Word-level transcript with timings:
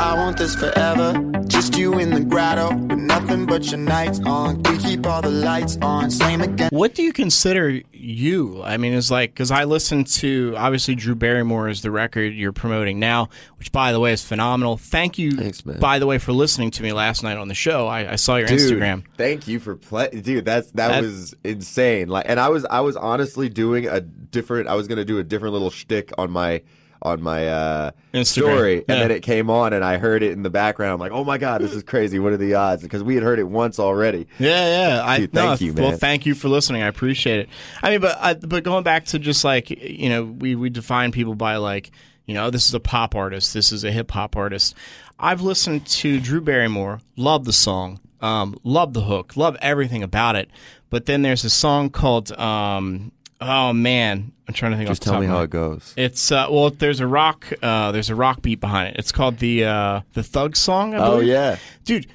I 0.00 0.14
want 0.14 0.38
this 0.38 0.54
forever. 0.54 1.12
Just 1.46 1.76
you 1.76 1.98
in 1.98 2.10
the 2.10 2.20
grotto 2.20 2.74
with 2.74 2.98
nothing 2.98 3.44
but 3.44 3.70
your 3.70 3.78
nights 3.80 4.18
on. 4.24 4.62
We 4.62 4.78
keep 4.78 5.04
all 5.06 5.20
the 5.20 5.28
lights 5.30 5.76
on. 5.82 6.10
Same 6.10 6.40
again. 6.40 6.70
What 6.72 6.94
do 6.94 7.02
you 7.02 7.12
consider 7.12 7.82
you? 7.92 8.62
I 8.62 8.78
mean, 8.78 8.94
it's 8.94 9.10
like 9.10 9.32
because 9.34 9.50
I 9.50 9.64
listened 9.64 10.06
to 10.06 10.54
obviously 10.56 10.94
Drew 10.94 11.14
Barrymore 11.14 11.68
is 11.68 11.82
the 11.82 11.90
record 11.90 12.32
you're 12.32 12.50
promoting 12.52 12.98
now, 12.98 13.28
which 13.58 13.72
by 13.72 13.92
the 13.92 14.00
way 14.00 14.14
is 14.14 14.24
phenomenal. 14.24 14.78
Thank 14.78 15.18
you, 15.18 15.32
Thanks, 15.32 15.66
man. 15.66 15.78
by 15.80 15.98
the 15.98 16.06
way, 16.06 16.16
for 16.16 16.32
listening 16.32 16.70
to 16.72 16.82
me 16.82 16.92
last 16.94 17.22
night 17.22 17.36
on 17.36 17.48
the 17.48 17.54
show. 17.54 17.86
I, 17.86 18.12
I 18.12 18.16
saw 18.16 18.36
your 18.36 18.48
Dude, 18.48 18.58
Instagram. 18.58 19.04
Thank 19.18 19.48
you 19.48 19.60
for 19.60 19.76
play, 19.76 20.08
dude. 20.08 20.46
That's 20.46 20.70
that, 20.72 20.88
That- 20.88 21.02
was 21.02 21.34
insane. 21.44 22.08
Like, 22.08 22.24
and 22.26 22.40
I 22.40 22.48
was 22.48 22.64
I 22.64 22.80
was 22.80 22.96
honestly 22.96 23.50
doing 23.50 23.86
a 23.86 24.00
different. 24.00 24.68
I 24.68 24.76
was 24.76 24.88
gonna 24.88 25.04
do 25.04 25.18
a 25.18 25.24
different 25.24 25.52
little 25.52 25.70
shtick 25.70 26.10
on 26.16 26.30
my 26.30 26.62
on 27.02 27.22
my 27.22 27.48
uh, 27.48 27.90
story, 28.22 28.84
and 28.88 29.00
then 29.00 29.10
it 29.10 29.22
came 29.22 29.50
on, 29.50 29.72
and 29.72 29.84
I 29.84 29.98
heard 29.98 30.22
it 30.22 30.32
in 30.32 30.42
the 30.42 30.50
background. 30.50 30.92
I'm 30.92 31.00
like, 31.00 31.12
oh 31.12 31.24
my 31.24 31.38
god, 31.38 31.60
this 31.60 31.72
is 31.72 31.82
crazy. 31.82 32.18
What 32.18 32.32
are 32.32 32.36
the 32.36 32.54
odds? 32.54 32.82
Because 32.82 33.02
we 33.02 33.14
had 33.14 33.24
heard 33.24 33.38
it 33.38 33.44
once 33.44 33.78
already. 33.78 34.26
Yeah, 34.38 34.96
yeah. 34.96 35.04
I 35.04 35.18
Dude, 35.18 35.34
no, 35.34 35.48
thank 35.48 35.60
you, 35.60 35.72
Well, 35.74 35.92
thank 35.92 36.26
you 36.26 36.34
for 36.34 36.48
listening. 36.48 36.82
I 36.82 36.88
appreciate 36.88 37.40
it. 37.40 37.48
I 37.82 37.90
mean, 37.90 38.00
but 38.00 38.18
I, 38.20 38.34
but 38.34 38.64
going 38.64 38.84
back 38.84 39.06
to 39.06 39.18
just 39.18 39.44
like 39.44 39.70
you 39.70 40.08
know, 40.08 40.24
we 40.24 40.54
we 40.54 40.70
define 40.70 41.12
people 41.12 41.34
by 41.34 41.56
like 41.56 41.90
you 42.26 42.34
know, 42.34 42.48
this 42.48 42.68
is 42.68 42.74
a 42.74 42.80
pop 42.80 43.16
artist, 43.16 43.54
this 43.54 43.72
is 43.72 43.82
a 43.82 43.90
hip 43.90 44.10
hop 44.12 44.36
artist. 44.36 44.76
I've 45.18 45.42
listened 45.42 45.86
to 45.86 46.20
Drew 46.20 46.40
Barrymore, 46.40 47.00
love 47.16 47.44
the 47.44 47.52
song, 47.52 47.98
um, 48.20 48.56
love 48.62 48.94
the 48.94 49.02
hook, 49.02 49.36
love 49.36 49.56
everything 49.60 50.02
about 50.02 50.36
it. 50.36 50.48
But 50.90 51.06
then 51.06 51.22
there's 51.22 51.44
a 51.44 51.50
song 51.50 51.90
called 51.90 52.30
um, 52.32 53.12
oh 53.40 53.72
man, 53.72 54.32
I'm 54.48 54.54
trying 54.54 54.72
to 54.72 54.76
think. 54.76 54.88
Just 54.88 55.02
off 55.02 55.04
the 55.04 55.10
tell 55.10 55.14
top 55.14 55.20
me 55.22 55.26
how 55.26 55.42
it 55.42 55.50
goes. 55.50 55.94
It's 55.96 56.30
uh, 56.32 56.46
well, 56.50 56.70
there's 56.70 57.00
a 57.00 57.06
rock, 57.06 57.46
uh, 57.62 57.92
there's 57.92 58.10
a 58.10 58.14
rock 58.14 58.42
beat 58.42 58.60
behind 58.60 58.88
it. 58.90 58.96
It's 58.98 59.12
called 59.12 59.38
the 59.38 59.64
uh, 59.64 60.00
the 60.14 60.22
Thug 60.22 60.56
song. 60.56 60.94
I 60.94 60.98
Oh 60.98 61.20
yeah, 61.20 61.56
dude 61.84 62.06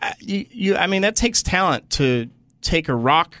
I- 0.00 0.14
you, 0.18 0.46
you 0.50 0.76
i 0.76 0.88
mean 0.88 1.02
that 1.02 1.14
takes 1.14 1.44
talent 1.44 1.88
to 1.90 2.28
take 2.60 2.88
a 2.88 2.94
rock 2.94 3.40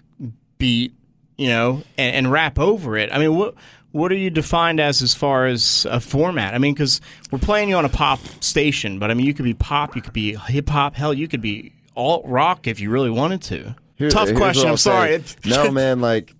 beat 0.58 0.94
you 1.36 1.48
know 1.48 1.82
and, 1.98 2.14
and 2.14 2.30
rap 2.30 2.56
over 2.56 2.96
it 2.96 3.10
i 3.12 3.18
mean 3.18 3.34
what 3.34 3.54
what 3.90 4.12
are 4.12 4.16
you 4.16 4.30
defined 4.30 4.78
as 4.78 5.02
as 5.02 5.12
far 5.12 5.46
as 5.48 5.86
a 5.90 5.98
format 5.98 6.54
i 6.54 6.58
mean 6.58 6.72
because 6.72 7.00
we're 7.32 7.38
playing 7.40 7.68
you 7.68 7.74
on 7.74 7.84
a 7.84 7.88
pop 7.88 8.20
station 8.40 9.00
but 9.00 9.10
i 9.10 9.14
mean 9.14 9.26
you 9.26 9.34
could 9.34 9.44
be 9.44 9.54
pop 9.54 9.96
you 9.96 10.02
could 10.02 10.12
be 10.12 10.36
hip 10.36 10.68
hop 10.68 10.94
hell 10.94 11.12
you 11.12 11.26
could 11.26 11.40
be 11.42 11.72
alt 11.96 12.22
rock 12.26 12.68
if 12.68 12.78
you 12.78 12.90
really 12.90 13.10
wanted 13.10 13.42
to 13.42 13.74
Here- 13.96 14.08
tough 14.08 14.32
question 14.34 14.66
i'm 14.66 14.70
I'll 14.72 14.76
sorry 14.76 15.20
say. 15.24 15.36
no, 15.46 15.68
man, 15.72 16.00
like 16.00 16.32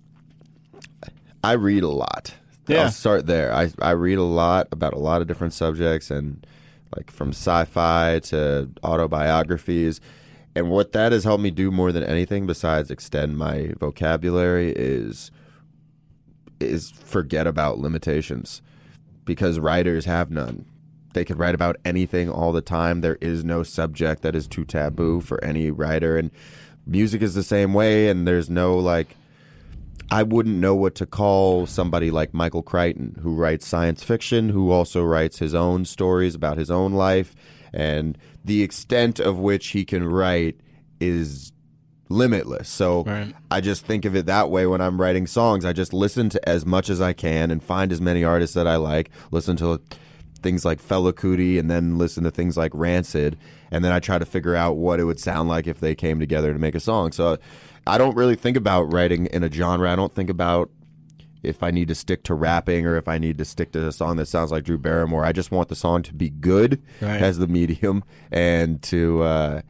I 1.43 1.53
read 1.53 1.83
a 1.83 1.89
lot. 1.89 2.33
Yeah. 2.67 2.83
I'll 2.83 2.91
start 2.91 3.25
there. 3.25 3.53
I 3.53 3.71
I 3.81 3.91
read 3.91 4.17
a 4.17 4.23
lot 4.23 4.67
about 4.71 4.93
a 4.93 4.99
lot 4.99 5.21
of 5.21 5.27
different 5.27 5.53
subjects 5.53 6.09
and 6.09 6.45
like 6.95 7.11
from 7.11 7.29
sci-fi 7.29 8.19
to 8.25 8.69
autobiographies. 8.83 9.99
And 10.55 10.69
what 10.69 10.91
that 10.93 11.11
has 11.11 11.23
helped 11.23 11.43
me 11.43 11.51
do 11.51 11.71
more 11.71 11.91
than 11.91 12.03
anything 12.03 12.45
besides 12.45 12.91
extend 12.91 13.37
my 13.37 13.73
vocabulary 13.79 14.71
is 14.75 15.31
is 16.59 16.91
forget 16.91 17.47
about 17.47 17.79
limitations 17.79 18.61
because 19.25 19.59
writers 19.59 20.05
have 20.05 20.31
none. 20.31 20.65
They 21.13 21.25
could 21.25 21.37
write 21.37 21.55
about 21.55 21.77
anything 21.83 22.29
all 22.29 22.51
the 22.51 22.61
time. 22.61 23.01
There 23.01 23.17
is 23.19 23.43
no 23.43 23.63
subject 23.63 24.21
that 24.21 24.35
is 24.35 24.47
too 24.47 24.63
taboo 24.63 25.21
for 25.21 25.43
any 25.43 25.71
writer 25.71 26.17
and 26.17 26.31
music 26.85 27.21
is 27.21 27.33
the 27.33 27.43
same 27.43 27.73
way 27.73 28.09
and 28.09 28.27
there's 28.27 28.49
no 28.49 28.77
like 28.77 29.15
I 30.11 30.23
wouldn't 30.23 30.57
know 30.57 30.75
what 30.75 30.95
to 30.95 31.05
call 31.05 31.65
somebody 31.65 32.11
like 32.11 32.33
Michael 32.33 32.61
Crichton, 32.61 33.17
who 33.21 33.33
writes 33.33 33.67
science 33.67 34.03
fiction, 34.03 34.49
who 34.49 34.71
also 34.71 35.03
writes 35.03 35.39
his 35.39 35.55
own 35.55 35.85
stories 35.85 36.35
about 36.35 36.57
his 36.57 36.69
own 36.69 36.93
life, 36.93 37.33
and 37.73 38.17
the 38.45 38.61
extent 38.61 39.19
of 39.19 39.39
which 39.39 39.69
he 39.69 39.85
can 39.85 40.05
write 40.05 40.59
is 40.99 41.51
limitless. 42.09 42.69
So 42.69 43.03
Right. 43.03 43.33
I 43.49 43.61
just 43.61 43.85
think 43.85 44.05
of 44.05 44.15
it 44.15 44.27
that 44.27 44.51
way 44.51 44.67
when 44.67 44.81
I'm 44.81 45.01
writing 45.01 45.25
songs. 45.25 45.65
I 45.65 45.73
just 45.73 45.93
listen 45.93 46.29
to 46.29 46.49
as 46.49 46.65
much 46.65 46.89
as 46.89 47.01
I 47.01 47.13
can 47.13 47.49
and 47.49 47.63
find 47.63 47.91
as 47.91 47.99
many 47.99 48.23
artists 48.23 48.53
that 48.53 48.67
I 48.67 48.75
like, 48.75 49.09
listen 49.31 49.55
to 49.57 49.81
things 50.43 50.63
like 50.65 50.81
Fela 50.81 51.13
Kuti 51.13 51.57
and 51.57 51.71
then 51.71 51.97
listen 51.97 52.23
to 52.25 52.31
things 52.31 52.55
like 52.57 52.71
Rancid 52.75 53.37
and 53.73 53.83
then 53.83 53.91
I 53.91 53.99
try 53.99 54.19
to 54.19 54.25
figure 54.25 54.55
out 54.55 54.77
what 54.77 54.99
it 54.99 55.05
would 55.05 55.19
sound 55.19 55.49
like 55.49 55.65
if 55.65 55.79
they 55.79 55.95
came 55.95 56.19
together 56.19 56.53
to 56.53 56.59
make 56.59 56.75
a 56.75 56.79
song. 56.79 57.11
So 57.11 57.39
I 57.85 57.97
don't 57.97 58.15
really 58.15 58.35
think 58.35 58.57
about 58.57 58.93
writing 58.93 59.25
in 59.27 59.43
a 59.43 59.51
genre. 59.51 59.91
I 59.91 59.95
don't 59.95 60.13
think 60.13 60.29
about 60.29 60.69
if 61.41 61.61
I 61.61 61.71
need 61.71 61.89
to 61.89 61.95
stick 61.95 62.23
to 62.23 62.33
rapping 62.33 62.85
or 62.85 62.95
if 62.95 63.07
I 63.09 63.17
need 63.17 63.37
to 63.39 63.45
stick 63.45 63.73
to 63.73 63.87
a 63.87 63.91
song 63.91 64.15
that 64.17 64.27
sounds 64.27 64.51
like 64.51 64.63
Drew 64.63 64.77
Barrymore. 64.77 65.25
I 65.25 65.33
just 65.33 65.51
want 65.51 65.67
the 65.67 65.75
song 65.75 66.01
to 66.03 66.13
be 66.13 66.29
good 66.29 66.81
Right. 67.01 67.21
as 67.21 67.37
the 67.37 67.47
medium 67.47 68.03
and 68.31 68.81
to 68.83 69.23
uh, 69.23 69.61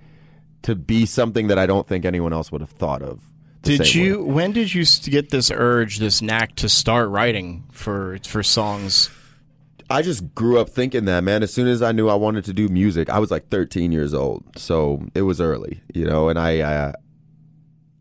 to 0.63 0.75
be 0.75 1.05
something 1.07 1.47
that 1.47 1.57
I 1.57 1.65
don't 1.65 1.87
think 1.87 2.05
anyone 2.05 2.31
else 2.33 2.51
would 2.51 2.61
have 2.61 2.69
thought 2.69 3.01
of. 3.01 3.21
did 3.63 3.95
you 3.95 4.19
way. 4.23 4.33
when 4.33 4.51
did 4.51 4.73
you 4.75 4.85
get 5.05 5.29
this 5.31 5.49
urge 5.49 5.97
this 5.97 6.21
knack 6.21 6.53
to 6.57 6.69
start 6.69 7.09
writing 7.09 7.63
for 7.71 8.17
for 8.27 8.43
songs 8.43 9.09
I 9.89 10.01
just 10.01 10.33
grew 10.33 10.59
up 10.59 10.69
thinking 10.69 11.05
that, 11.05 11.23
man. 11.25 11.43
As 11.43 11.53
soon 11.53 11.67
as 11.67 11.81
I 11.81 11.91
knew 11.91 12.07
I 12.09 12.15
wanted 12.15 12.45
to 12.45 12.53
do 12.53 12.67
music, 12.69 13.09
I 13.09 13.19
was 13.19 13.29
like 13.29 13.49
13 13.49 13.91
years 13.91 14.13
old, 14.13 14.43
so 14.57 15.05
it 15.13 15.23
was 15.23 15.41
early, 15.41 15.81
you 15.93 16.05
know. 16.05 16.29
And 16.29 16.39
I, 16.39 16.59
uh, 16.61 16.93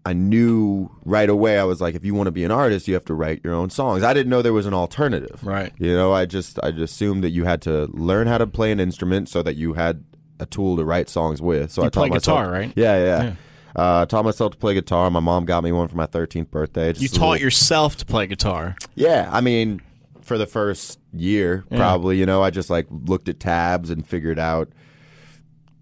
I 0.04 0.12
knew 0.14 0.90
right 1.04 1.28
away. 1.28 1.58
I 1.58 1.64
was 1.64 1.80
like, 1.80 1.94
if 1.94 2.04
you 2.04 2.14
want 2.14 2.26
to 2.26 2.32
be 2.32 2.42
an 2.44 2.50
artist, 2.50 2.88
you 2.88 2.94
have 2.94 3.04
to 3.04 3.14
write 3.14 3.40
your 3.44 3.54
own 3.54 3.70
songs. 3.70 4.02
I 4.02 4.12
didn't 4.12 4.30
know 4.30 4.42
there 4.42 4.52
was 4.52 4.66
an 4.66 4.74
alternative, 4.74 5.38
Right. 5.44 5.72
You 5.78 5.94
know, 5.94 6.12
I 6.12 6.26
just, 6.26 6.58
I 6.62 6.72
just 6.72 6.94
assumed 6.94 7.22
that 7.22 7.30
you 7.30 7.44
had 7.44 7.62
to 7.62 7.86
learn 7.92 8.26
how 8.26 8.38
to 8.38 8.46
play 8.48 8.72
an 8.72 8.80
instrument 8.80 9.28
so 9.28 9.42
that 9.44 9.54
you 9.54 9.74
had 9.74 10.02
a 10.40 10.46
tool 10.46 10.76
to 10.76 10.84
write 10.84 11.08
songs 11.08 11.40
with. 11.40 11.70
So 11.70 11.82
You 11.82 11.86
I 11.86 11.90
taught 11.90 12.00
play 12.00 12.08
myself, 12.08 12.38
guitar, 12.38 12.50
right? 12.50 12.72
Yeah, 12.74 12.96
yeah. 12.98 13.22
Yeah. 13.22 13.34
Uh, 13.76 14.04
taught 14.06 14.24
myself 14.24 14.52
to 14.52 14.58
play 14.58 14.74
guitar. 14.74 15.08
My 15.10 15.20
mom 15.20 15.44
got 15.44 15.62
me 15.62 15.70
one 15.70 15.86
for 15.86 15.96
my 15.96 16.06
13th 16.06 16.50
birthday. 16.50 16.88
you 16.88 16.92
Just 16.94 17.14
a 17.16 17.18
taught 17.20 17.30
little- 17.32 17.44
yourself 17.44 17.96
to 17.98 18.04
play 18.04 18.26
guitar 18.26 18.76
yeah, 18.96 19.28
I 19.32 19.40
mean, 19.40 19.80
for 20.20 20.36
the 20.36 20.46
first 20.46 20.98
year, 21.12 21.64
probably, 21.70 22.18
you 22.18 22.26
know, 22.26 22.42
I 22.42 22.50
just 22.50 22.70
like 22.70 22.86
looked 22.90 23.28
at 23.28 23.38
tabs 23.40 23.88
and 23.88 24.04
figured 24.06 24.38
out 24.38 24.68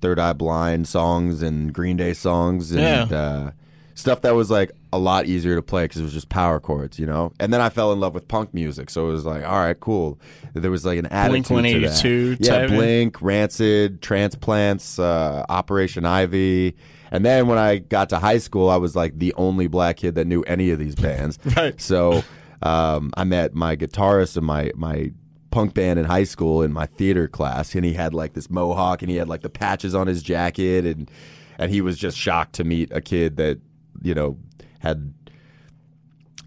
Third 0.00 0.18
Eye 0.18 0.32
Blind 0.34 0.88
songs 0.88 1.42
and 1.42 1.72
Green 1.72 1.96
Day 1.96 2.12
songs 2.12 2.70
and 2.70 2.80
Yeah. 2.80 3.02
uh, 3.18 3.50
stuff 3.94 4.22
that 4.22 4.34
was 4.34 4.50
like 4.50 4.72
a 4.92 4.98
lot 4.98 5.26
easier 5.26 5.56
to 5.56 5.62
play 5.62 5.84
because 5.84 6.00
it 6.00 6.04
was 6.04 6.12
just 6.12 6.28
power 6.28 6.60
chords, 6.60 6.98
you 6.98 7.06
know. 7.06 7.32
And 7.38 7.52
then 7.52 7.60
I 7.60 7.68
fell 7.68 7.92
in 7.92 8.00
love 8.00 8.14
with 8.14 8.28
punk 8.28 8.52
music, 8.54 8.90
so 8.90 9.08
it 9.08 9.12
was 9.12 9.24
like, 9.24 9.44
all 9.44 9.58
right, 9.58 9.78
cool. 9.78 10.18
There 10.54 10.70
was 10.70 10.84
like 10.84 10.98
an 10.98 11.06
attitude 11.06 11.46
to 11.46 11.54
that. 11.88 12.02
Blink-182 12.02 12.36
yeah. 12.40 12.66
Blink, 12.66 13.22
Rancid, 13.22 14.02
Transplants, 14.02 14.98
uh, 14.98 15.44
Operation 15.48 16.04
Ivy. 16.04 16.76
And 17.10 17.24
then 17.24 17.48
when 17.48 17.58
I 17.58 17.78
got 17.78 18.08
to 18.10 18.18
high 18.18 18.38
school, 18.38 18.68
I 18.68 18.76
was 18.76 18.94
like 18.94 19.18
the 19.18 19.34
only 19.34 19.66
black 19.66 19.98
kid 19.98 20.14
that 20.14 20.26
knew 20.26 20.42
any 20.42 20.70
of 20.70 20.78
these 20.78 20.94
bands. 20.94 21.38
Right. 21.56 21.80
So 21.80 22.22
um, 22.62 23.12
I 23.16 23.24
met 23.24 23.54
my 23.54 23.76
guitarist 23.76 24.36
in 24.36 24.44
my 24.44 24.70
my 24.76 25.12
punk 25.50 25.74
band 25.74 25.98
in 25.98 26.04
high 26.04 26.24
school 26.24 26.62
in 26.62 26.72
my 26.72 26.86
theater 26.86 27.26
class, 27.26 27.74
and 27.74 27.84
he 27.84 27.94
had 27.94 28.14
like 28.14 28.34
this 28.34 28.48
mohawk, 28.48 29.02
and 29.02 29.10
he 29.10 29.16
had 29.16 29.28
like 29.28 29.42
the 29.42 29.50
patches 29.50 29.94
on 29.94 30.06
his 30.06 30.22
jacket, 30.22 30.84
and 30.84 31.10
and 31.58 31.70
he 31.70 31.80
was 31.80 31.98
just 31.98 32.16
shocked 32.16 32.54
to 32.54 32.64
meet 32.64 32.90
a 32.92 33.00
kid 33.00 33.36
that 33.36 33.58
you 34.02 34.14
know 34.14 34.36
had. 34.80 35.12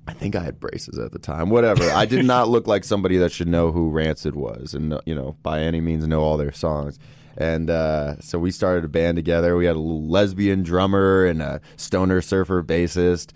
I 0.06 0.12
think 0.14 0.36
I 0.36 0.44
had 0.44 0.60
braces 0.60 1.00
at 1.00 1.14
the 1.14 1.20
time. 1.20 1.50
Whatever. 1.50 1.90
I 1.90 2.06
did 2.06 2.26
not 2.26 2.50
look 2.50 2.68
like 2.68 2.84
somebody 2.84 3.16
that 3.18 3.32
should 3.32 3.48
know 3.48 3.72
who 3.72 3.90
Rancid 3.90 4.36
was, 4.36 4.74
and 4.74 5.00
you 5.06 5.16
know 5.16 5.38
by 5.44 5.62
any 5.62 5.80
means 5.82 6.06
know 6.08 6.22
all 6.22 6.38
their 6.38 6.52
songs. 6.52 7.00
And 7.38 7.70
uh, 7.70 8.20
so 8.20 8.38
we 8.38 8.52
started 8.52 8.84
a 8.86 8.88
band 8.90 9.16
together. 9.16 9.56
We 9.56 9.66
had 9.66 9.76
a 9.76 9.80
lesbian 9.80 10.62
drummer 10.62 11.26
and 11.26 11.42
a 11.42 11.62
stoner 11.78 12.22
surfer 12.22 12.62
bassist. 12.62 13.32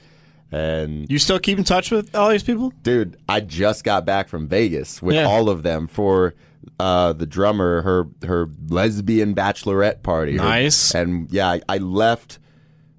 And 0.51 1.09
You 1.09 1.17
still 1.19 1.39
keep 1.39 1.57
in 1.57 1.63
touch 1.63 1.89
with 1.89 2.15
all 2.15 2.29
these 2.29 2.43
people? 2.43 2.71
dude, 2.83 3.17
I 3.27 3.39
just 3.41 3.83
got 3.83 4.05
back 4.05 4.29
from 4.29 4.47
Vegas 4.47 5.01
with 5.01 5.15
Yeah. 5.15 5.25
all 5.25 5.49
of 5.49 5.63
them 5.63 5.87
for 5.87 6.35
uh, 6.79 7.13
the 7.13 7.25
drummer 7.25 7.81
her 7.81 8.07
her 8.25 8.49
lesbian 8.69 9.33
bachelorette 9.33 10.03
party. 10.03 10.33
Her- 10.37 10.43
Nice. 10.43 10.93
and 10.93 11.27
yeah, 11.31 11.49
I, 11.49 11.61
I 11.67 11.77
left 11.79 12.37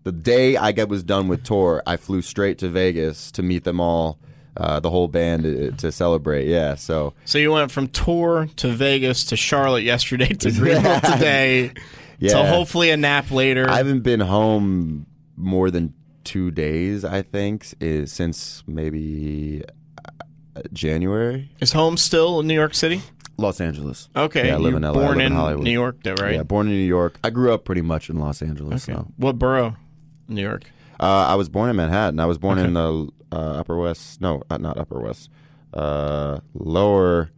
the 0.09 0.13
day 0.13 0.57
I 0.57 0.73
got 0.73 0.89
was 0.89 1.03
done 1.03 1.29
with 1.29 1.45
tour. 1.45 1.83
I 1.87 1.97
flew 1.99 2.23
straight 2.23 2.59
to 2.59 2.69
Vegas 2.69 3.31
to 3.33 3.43
meet 3.43 3.65
them 3.65 3.81
all, 3.81 4.19
uh, 4.57 4.81
the 4.81 4.89
whole 4.91 5.09
band 5.09 5.43
to, 5.43 5.73
to 5.73 5.93
celebrate. 5.93 6.47
Yeah, 6.49 6.75
so 6.77 7.13
So 7.25 7.37
you 7.39 7.53
went 7.53 7.71
from 7.71 7.89
tour 7.89 8.49
to 8.57 8.69
Vegas 8.69 9.25
to 9.27 9.37
Charlotte 9.37 9.85
yesterday 9.85 10.29
to 10.35 10.51
Greenville 10.61 11.01
today 11.01 11.69
to 11.75 11.81
Yeah. 12.19 12.47
hopefully 12.49 12.91
a 12.91 12.97
nap 12.97 13.31
later. 13.31 13.69
I 13.69 13.77
haven't 13.77 14.01
been 14.01 14.21
home 14.21 15.07
more 15.37 15.71
than 15.71 15.93
two 16.25 16.51
days. 16.51 17.05
I 17.05 17.23
think 17.23 17.67
is 17.81 18.11
since 18.13 18.63
maybe 18.67 19.63
uh, 20.57 20.63
January. 20.73 21.51
Is 21.61 21.73
home 21.73 21.97
still 21.97 22.41
in 22.41 22.47
New 22.47 22.55
York 22.55 22.75
City? 22.75 23.03
Los 23.41 23.61
Angeles. 23.61 24.09
Okay. 24.17 24.49
Yeah, 24.49 24.57
I 24.57 24.59
live 24.59 24.73
you 24.73 24.79
in 24.79 24.83
LA. 24.83 24.91
I 24.91 24.93
Born 24.95 25.07
live 25.07 25.17
in 25.19 25.27
in 25.27 25.33
Hollywood. 25.33 25.65
New 25.65 25.71
York, 25.71 26.03
though, 26.03 26.15
right? 26.15 26.35
Yeah, 26.35 26.43
born 26.43 26.67
in 26.67 26.73
New 26.73 26.79
York. 26.99 27.21
I 27.23 27.31
grew 27.31 27.55
up 27.55 27.65
pretty 27.65 27.83
much 27.83 28.11
in 28.11 28.19
Los 28.19 28.43
Angeles. 28.43 28.89
Okay. 28.89 28.99
So. 28.99 29.07
What 29.17 29.39
borough? 29.39 29.77
New 30.29 30.43
York. 30.43 30.71
Uh, 31.01 31.27
I 31.29 31.35
was 31.37 31.49
born 31.49 31.71
in 31.71 31.77
Manhattan. 31.77 32.21
I 32.21 32.27
was 32.27 32.39
born 32.39 32.59
in 32.59 32.75
the 32.75 33.09
uh, 33.33 33.37
Upper 33.37 33.77
West. 33.77 34.21
No, 34.21 34.43
uh, 34.51 34.59
not 34.59 34.79
Upper 34.79 35.01
West. 35.01 35.31
Uh, 35.73 36.41
lower 36.55 37.31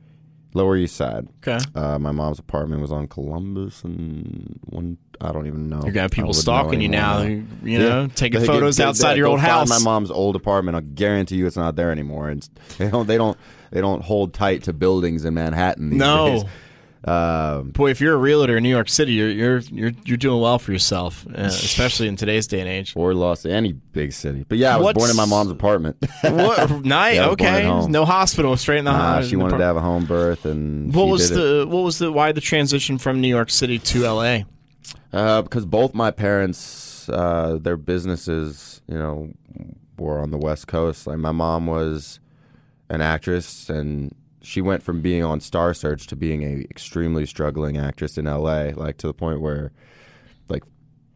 Lower 0.55 0.77
East 0.77 0.97
Side. 0.97 1.29
Okay. 1.47 1.63
Uh, 1.75 1.99
my 1.99 2.11
mom's 2.11 2.39
apartment 2.39 2.81
was 2.81 2.91
on 2.91 3.07
Columbus 3.07 3.85
and 3.85 4.59
one. 4.65 4.97
I 5.21 5.33
don't 5.33 5.47
even 5.47 5.69
know. 5.69 5.83
You 5.85 5.93
got 5.93 6.11
people 6.11 6.33
stalking 6.33 6.81
you 6.81 6.89
now. 6.89 7.21
You, 7.23 7.45
know, 7.79 8.03
Yeah. 8.03 8.09
taking 8.15 8.41
They 8.41 8.47
get- 8.47 8.53
photos 8.55 8.77
they- 8.79 8.85
outside 8.85 9.13
they 9.13 9.19
your 9.19 9.27
old 9.29 9.41
house. 9.41 9.69
My 9.69 9.79
mom's 9.79 10.11
old 10.11 10.35
apartment. 10.37 10.77
I 10.77 10.81
guarantee 10.81 11.37
you, 11.37 11.47
it's 11.47 11.57
not 11.57 11.77
there 11.77 11.93
anymore. 11.93 12.31
And 12.31 12.49
they 12.79 12.89
don't. 12.91 13.07
They 13.07 13.19
don't. 13.19 13.37
They 13.71 13.81
don't 13.81 14.03
hold 14.03 14.33
tight 14.35 14.63
to 14.65 14.73
buildings 14.73 15.25
in 15.25 15.35
Manhattan. 15.35 15.91
These 15.91 15.99
No. 15.99 16.27
days. 16.27 16.45
Um, 17.03 17.71
Boy, 17.71 17.91
if 17.91 18.01
you're 18.01 18.13
a 18.15 18.19
realtor 18.19 18.59
in 18.59 18.63
New 18.63 18.69
York 18.69 18.89
City, 18.91 19.13
you're 19.15 19.31
you're 19.31 19.59
you're, 19.61 19.93
you're 20.05 20.17
doing 20.19 20.41
well 20.43 20.59
for 20.59 20.71
yourself, 20.73 21.27
uh, 21.29 21.33
especially 21.45 22.09
in 22.09 22.17
today's 22.17 22.47
day 22.47 22.61
and 22.61 22.69
age. 22.69 22.93
or 22.95 23.15
Los 23.15 23.47
any 23.47 23.73
big 23.73 24.13
city. 24.13 24.45
But 24.47 24.59
yeah, 24.59 24.75
I 24.75 24.77
was 24.77 24.85
What's- 24.85 24.99
born 24.99 25.11
in 25.11 25.17
my 25.17 25.25
mom's 25.25 25.51
apartment. 25.51 25.97
What? 26.23 26.85
Nice. 26.85 27.15
Yeah, 27.17 27.25
I 27.25 27.29
was 27.29 27.37
born 27.37 27.49
at 27.51 27.57
okay. 27.61 27.65
home. 27.67 27.91
No 27.91 28.05
hospital. 28.05 28.55
Straight 28.59 28.81
in 28.81 28.85
the 28.85 28.91
Uh, 28.91 28.95
hospital. 28.95 29.29
she 29.31 29.37
wanted 29.37 29.59
to 29.59 29.65
have 29.65 29.77
a 29.77 29.81
home 29.81 30.05
birth, 30.05 30.45
and 30.45 30.93
What 30.95 31.07
she 31.07 31.11
was 31.13 31.29
did 31.31 31.39
it. 31.39 31.41
the 31.41 31.67
what 31.69 31.81
was 31.85 31.99
the 31.99 32.13
why 32.13 32.33
the 32.33 32.41
transition 32.43 32.99
from 32.99 33.21
New 33.23 33.29
York 33.29 33.49
City 33.51 33.79
to 33.79 34.05
L.A. 34.05 34.45
Uh, 35.13 35.41
because 35.43 35.65
both 35.65 35.95
my 35.95 36.11
parents, 36.11 37.09
uh, 37.09 37.59
their 37.61 37.77
businesses, 37.79 38.83
you 38.87 38.99
know, 38.99 39.31
were 39.99 40.21
on 40.21 40.31
the 40.33 40.39
West 40.39 40.67
Coast. 40.67 41.07
Like 41.07 41.19
my 41.19 41.33
mom 41.33 41.67
was 41.67 42.21
an 42.91 43.01
actress, 43.01 43.71
and 43.71 44.15
she 44.43 44.61
went 44.61 44.83
from 44.83 45.01
being 45.01 45.23
on 45.23 45.41
Star 45.41 45.75
Search 45.75 46.07
to 46.09 46.17
being 46.17 46.43
a 46.43 46.63
extremely 46.71 47.27
struggling 47.27 47.77
actress 47.77 48.19
in 48.19 48.27
L.A. 48.27 48.73
Like 48.73 48.97
to 48.99 49.07
the 49.07 49.15
point 49.15 49.41
where, 49.41 49.73
like, 50.49 50.65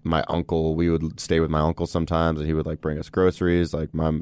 my 0.02 0.24
uncle, 0.28 0.74
we 0.74 0.90
would 0.90 1.18
stay 1.18 1.40
with 1.40 1.50
my 1.50 1.60
uncle 1.60 1.86
sometimes, 1.86 2.38
and 2.38 2.46
he 2.46 2.54
would 2.54 2.66
like 2.66 2.80
bring 2.80 2.98
us 2.98 3.08
groceries. 3.08 3.72
Like, 3.72 3.94
my 3.94 4.20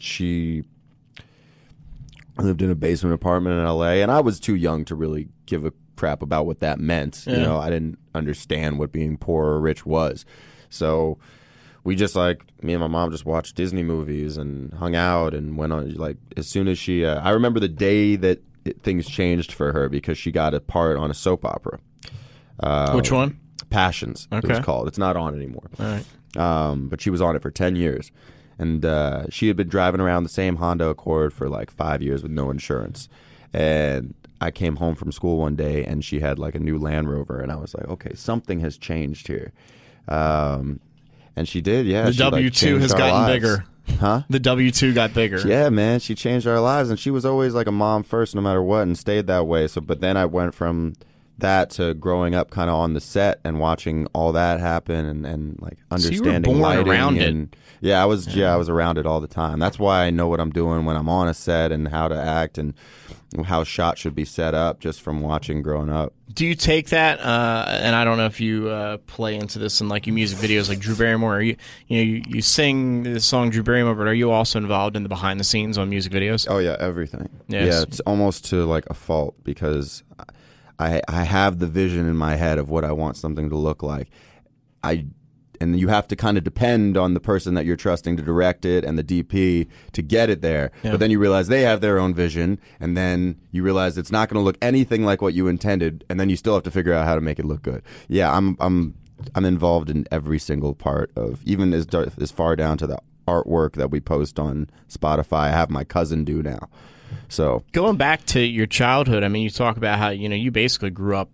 she 0.00 0.64
lived 2.38 2.62
in 2.62 2.70
a 2.70 2.74
basement 2.74 3.14
apartment 3.14 3.58
in 3.58 3.66
LA 3.66 3.94
and 3.94 4.10
I 4.10 4.20
was 4.20 4.38
too 4.38 4.54
young 4.54 4.84
to 4.84 4.94
really 4.94 5.28
give 5.46 5.64
a 5.64 5.72
crap 5.96 6.22
about 6.22 6.46
what 6.46 6.60
that 6.60 6.78
meant. 6.78 7.24
You 7.26 7.36
know, 7.36 7.58
I 7.58 7.68
didn't 7.68 7.98
understand 8.14 8.78
what 8.78 8.92
being 8.92 9.16
poor 9.16 9.46
or 9.46 9.60
rich 9.60 9.84
was. 9.84 10.24
So 10.70 11.18
we 11.84 11.94
just 11.96 12.16
like 12.16 12.42
me 12.62 12.74
and 12.74 12.80
my 12.80 12.86
mom 12.86 13.10
just 13.10 13.24
watched 13.24 13.54
Disney 13.56 13.82
movies 13.82 14.36
and 14.36 14.72
hung 14.74 14.94
out 14.94 15.34
and 15.34 15.56
went 15.56 15.72
on 15.72 15.94
like 15.94 16.16
as 16.36 16.46
soon 16.48 16.68
as 16.68 16.78
she 16.78 17.04
uh, 17.04 17.20
I 17.20 17.30
remember 17.30 17.60
the 17.60 17.68
day 17.68 18.16
that 18.16 18.42
it, 18.64 18.82
things 18.82 19.06
changed 19.08 19.52
for 19.52 19.72
her 19.72 19.88
because 19.88 20.18
she 20.18 20.30
got 20.30 20.54
a 20.54 20.60
part 20.60 20.96
on 20.96 21.10
a 21.10 21.14
soap 21.14 21.44
opera. 21.44 21.78
Uh, 22.60 22.92
Which 22.92 23.12
one? 23.12 23.38
Passions 23.70 24.26
it 24.32 24.44
was 24.44 24.60
called. 24.60 24.88
It's 24.88 24.98
not 24.98 25.16
on 25.16 25.34
anymore 25.34 25.68
All 25.78 25.86
right. 25.86 26.04
um, 26.36 26.88
but 26.88 27.00
she 27.00 27.10
was 27.10 27.20
on 27.20 27.36
it 27.36 27.42
for 27.42 27.50
10 27.50 27.76
years. 27.76 28.10
And 28.58 28.84
uh, 28.84 29.26
she 29.30 29.46
had 29.46 29.56
been 29.56 29.68
driving 29.68 30.00
around 30.00 30.24
the 30.24 30.28
same 30.28 30.56
Honda 30.56 30.88
Accord 30.88 31.32
for 31.32 31.48
like 31.48 31.70
five 31.70 32.02
years 32.02 32.22
with 32.22 32.32
no 32.32 32.50
insurance. 32.50 33.08
And 33.52 34.14
I 34.40 34.50
came 34.50 34.76
home 34.76 34.94
from 34.96 35.12
school 35.12 35.36
one 35.38 35.54
day 35.54 35.84
and 35.84 36.04
she 36.04 36.18
had 36.20 36.38
like 36.38 36.54
a 36.54 36.58
new 36.58 36.76
Land 36.78 37.08
Rover. 37.10 37.40
And 37.40 37.52
I 37.52 37.56
was 37.56 37.74
like, 37.74 37.86
okay, 37.88 38.14
something 38.14 38.58
has 38.60 38.76
changed 38.76 39.28
here. 39.28 39.52
Um, 40.08 40.80
and 41.38 41.48
she 41.48 41.60
did, 41.60 41.86
yeah. 41.86 42.04
The 42.06 42.12
she, 42.12 42.22
like, 42.22 42.32
W 42.32 42.50
two 42.50 42.78
has 42.78 42.92
gotten 42.92 43.14
lives. 43.14 43.34
bigger. 43.34 43.64
Huh? 44.00 44.22
The 44.28 44.40
W 44.40 44.70
two 44.70 44.92
got 44.92 45.14
bigger. 45.14 45.38
Yeah, 45.46 45.70
man, 45.70 46.00
she 46.00 46.14
changed 46.14 46.46
our 46.46 46.60
lives, 46.60 46.90
and 46.90 46.98
she 46.98 47.10
was 47.10 47.24
always 47.24 47.54
like 47.54 47.66
a 47.66 47.72
mom 47.72 48.02
first, 48.02 48.34
no 48.34 48.40
matter 48.42 48.62
what, 48.62 48.82
and 48.82 48.98
stayed 48.98 49.26
that 49.28 49.46
way. 49.46 49.66
So, 49.68 49.80
but 49.80 50.00
then 50.00 50.16
I 50.16 50.26
went 50.26 50.54
from 50.54 50.94
that 51.38 51.70
to 51.70 51.94
growing 51.94 52.34
up 52.34 52.50
kind 52.50 52.68
of 52.68 52.76
on 52.76 52.94
the 52.94 53.00
set 53.00 53.40
and 53.44 53.58
watching 53.60 54.06
all 54.12 54.32
that 54.32 54.60
happen, 54.60 55.06
and, 55.06 55.26
and 55.26 55.58
like 55.60 55.78
So 55.78 55.94
understanding 55.94 56.42
born 56.52 56.60
lighting 56.60 56.88
around 56.88 57.16
it. 57.18 57.28
and 57.28 57.56
yeah, 57.80 58.02
I 58.02 58.06
was 58.06 58.34
yeah. 58.34 58.52
I 58.52 58.56
was 58.56 58.68
around 58.68 58.98
it 58.98 59.06
all 59.06 59.20
the 59.20 59.28
time. 59.28 59.58
That's 59.58 59.78
why 59.78 60.04
I 60.04 60.10
know 60.10 60.28
what 60.28 60.40
I'm 60.40 60.50
doing 60.50 60.84
when 60.84 60.96
I'm 60.96 61.08
on 61.08 61.28
a 61.28 61.34
set 61.34 61.72
and 61.72 61.88
how 61.88 62.08
to 62.08 62.16
act 62.20 62.58
and 62.58 62.74
how 63.44 63.62
shots 63.62 64.00
should 64.00 64.14
be 64.14 64.24
set 64.24 64.54
up 64.54 64.80
just 64.80 65.02
from 65.02 65.20
watching 65.20 65.60
growing 65.60 65.90
up. 65.90 66.14
Do 66.32 66.46
you 66.46 66.54
take 66.54 66.88
that? 66.88 67.20
Uh, 67.20 67.66
and 67.68 67.94
I 67.94 68.02
don't 68.04 68.16
know 68.16 68.24
if 68.26 68.40
you 68.40 68.68
uh, 68.68 68.96
play 69.06 69.36
into 69.36 69.58
this 69.58 69.80
in 69.80 69.88
like 69.88 70.06
your 70.06 70.14
music 70.14 70.38
videos, 70.38 70.68
like 70.68 70.78
Drew 70.78 70.94
Barrymore. 70.96 71.36
Are 71.36 71.42
you, 71.42 71.56
you 71.88 71.96
know, 71.98 72.02
you, 72.04 72.22
you 72.26 72.42
sing 72.42 73.02
the 73.02 73.20
song 73.20 73.50
Drew 73.50 73.62
Barrymore, 73.62 73.94
but 73.94 74.06
are 74.06 74.14
you 74.14 74.30
also 74.30 74.58
involved 74.58 74.96
in 74.96 75.02
the 75.02 75.08
behind 75.10 75.38
the 75.38 75.44
scenes 75.44 75.76
on 75.78 75.90
music 75.90 76.10
videos? 76.12 76.46
Oh 76.48 76.58
yeah, 76.58 76.76
everything. 76.80 77.28
Yes. 77.48 77.74
Yeah, 77.74 77.82
it's 77.82 78.00
almost 78.00 78.46
to 78.46 78.64
like 78.64 78.86
a 78.88 78.94
fault 78.94 79.34
because 79.44 80.02
I 80.18 80.24
I 80.78 81.02
I 81.08 81.24
have 81.24 81.58
the 81.58 81.66
vision 81.66 82.08
in 82.08 82.16
my 82.16 82.36
head 82.36 82.58
of 82.58 82.70
what 82.70 82.84
I 82.84 82.92
want 82.92 83.16
something 83.16 83.48
to 83.50 83.56
look 83.56 83.82
like. 83.82 84.08
I 84.82 85.06
and 85.60 85.78
you 85.78 85.88
have 85.88 86.06
to 86.08 86.16
kind 86.16 86.38
of 86.38 86.44
depend 86.44 86.96
on 86.96 87.14
the 87.14 87.20
person 87.20 87.54
that 87.54 87.66
you're 87.66 87.76
trusting 87.76 88.16
to 88.16 88.22
direct 88.22 88.64
it 88.64 88.84
and 88.84 88.98
the 88.98 89.04
DP 89.04 89.68
to 89.92 90.02
get 90.02 90.30
it 90.30 90.40
there. 90.40 90.70
Yeah. 90.82 90.92
But 90.92 91.00
then 91.00 91.10
you 91.10 91.18
realize 91.18 91.48
they 91.48 91.62
have 91.62 91.80
their 91.80 91.98
own 91.98 92.14
vision 92.14 92.60
and 92.80 92.96
then 92.96 93.40
you 93.50 93.62
realize 93.62 93.98
it's 93.98 94.12
not 94.12 94.28
going 94.28 94.40
to 94.40 94.44
look 94.44 94.56
anything 94.62 95.04
like 95.04 95.20
what 95.20 95.34
you 95.34 95.48
intended 95.48 96.04
and 96.08 96.20
then 96.20 96.30
you 96.30 96.36
still 96.36 96.54
have 96.54 96.62
to 96.64 96.70
figure 96.70 96.92
out 96.92 97.06
how 97.06 97.14
to 97.14 97.20
make 97.20 97.38
it 97.38 97.44
look 97.44 97.62
good. 97.62 97.82
Yeah, 98.08 98.32
I'm 98.32 98.56
I'm 98.60 98.94
I'm 99.34 99.44
involved 99.44 99.90
in 99.90 100.06
every 100.10 100.38
single 100.38 100.74
part 100.74 101.10
of 101.16 101.42
even 101.44 101.72
as 101.72 101.86
as 102.20 102.30
far 102.30 102.56
down 102.56 102.78
to 102.78 102.86
the 102.86 102.98
artwork 103.26 103.72
that 103.72 103.90
we 103.90 104.00
post 104.00 104.38
on 104.38 104.70
Spotify. 104.88 105.48
I 105.48 105.50
have 105.50 105.70
my 105.70 105.84
cousin 105.84 106.24
do 106.24 106.42
now. 106.42 106.68
So 107.28 107.62
Going 107.72 107.96
back 107.96 108.24
to 108.26 108.40
your 108.40 108.66
childhood, 108.66 109.22
I 109.24 109.28
mean, 109.28 109.42
you 109.42 109.50
talk 109.50 109.76
about 109.76 109.98
how 109.98 110.10
you 110.10 110.28
know 110.28 110.36
you 110.36 110.50
basically 110.50 110.90
grew 110.90 111.16
up 111.16 111.30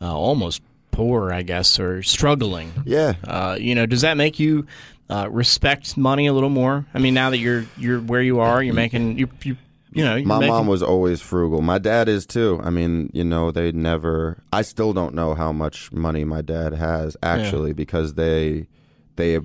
uh, 0.00 0.14
almost 0.14 0.62
poor, 0.90 1.32
I 1.32 1.42
guess, 1.42 1.78
or 1.78 2.02
struggling. 2.02 2.72
yeah, 2.84 3.14
Uh, 3.26 3.56
you 3.60 3.74
know, 3.74 3.86
does 3.86 4.00
that 4.00 4.16
make 4.16 4.38
you 4.38 4.66
uh, 5.10 5.28
respect 5.30 5.96
money 5.96 6.26
a 6.26 6.32
little 6.32 6.50
more? 6.50 6.86
I 6.94 6.98
mean, 6.98 7.14
now 7.14 7.30
that 7.30 7.38
you're 7.38 7.66
you're 7.76 8.00
where 8.00 8.22
you 8.22 8.40
are, 8.40 8.62
you're 8.62 8.74
making 8.74 9.18
you 9.18 9.28
you 9.42 9.56
you 9.92 10.04
know. 10.04 10.20
My 10.22 10.38
making, 10.38 10.54
mom 10.54 10.66
was 10.66 10.82
always 10.82 11.20
frugal. 11.20 11.62
My 11.62 11.78
dad 11.78 12.08
is 12.08 12.26
too. 12.26 12.60
I 12.62 12.70
mean, 12.70 13.10
you 13.12 13.24
know, 13.24 13.50
they 13.50 13.72
never. 13.72 14.42
I 14.52 14.62
still 14.62 14.92
don't 14.92 15.14
know 15.14 15.34
how 15.34 15.52
much 15.52 15.92
money 15.92 16.24
my 16.24 16.42
dad 16.42 16.72
has 16.74 17.16
actually 17.22 17.72
because 17.72 18.14
they 18.14 18.66
they 19.16 19.40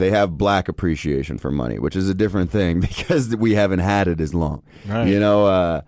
they 0.00 0.10
have 0.10 0.36
black 0.36 0.68
appreciation 0.68 1.38
for 1.38 1.52
money, 1.52 1.78
which 1.78 1.94
is 1.94 2.08
a 2.08 2.14
different 2.14 2.50
thing 2.50 2.80
because 2.88 3.36
we 3.36 3.54
haven't 3.54 3.78
had 3.78 4.08
it 4.08 4.20
as 4.20 4.34
long. 4.34 4.62
Right. 4.86 5.06
You 5.06 5.20
know, 5.20 5.46
uh, 5.46 5.82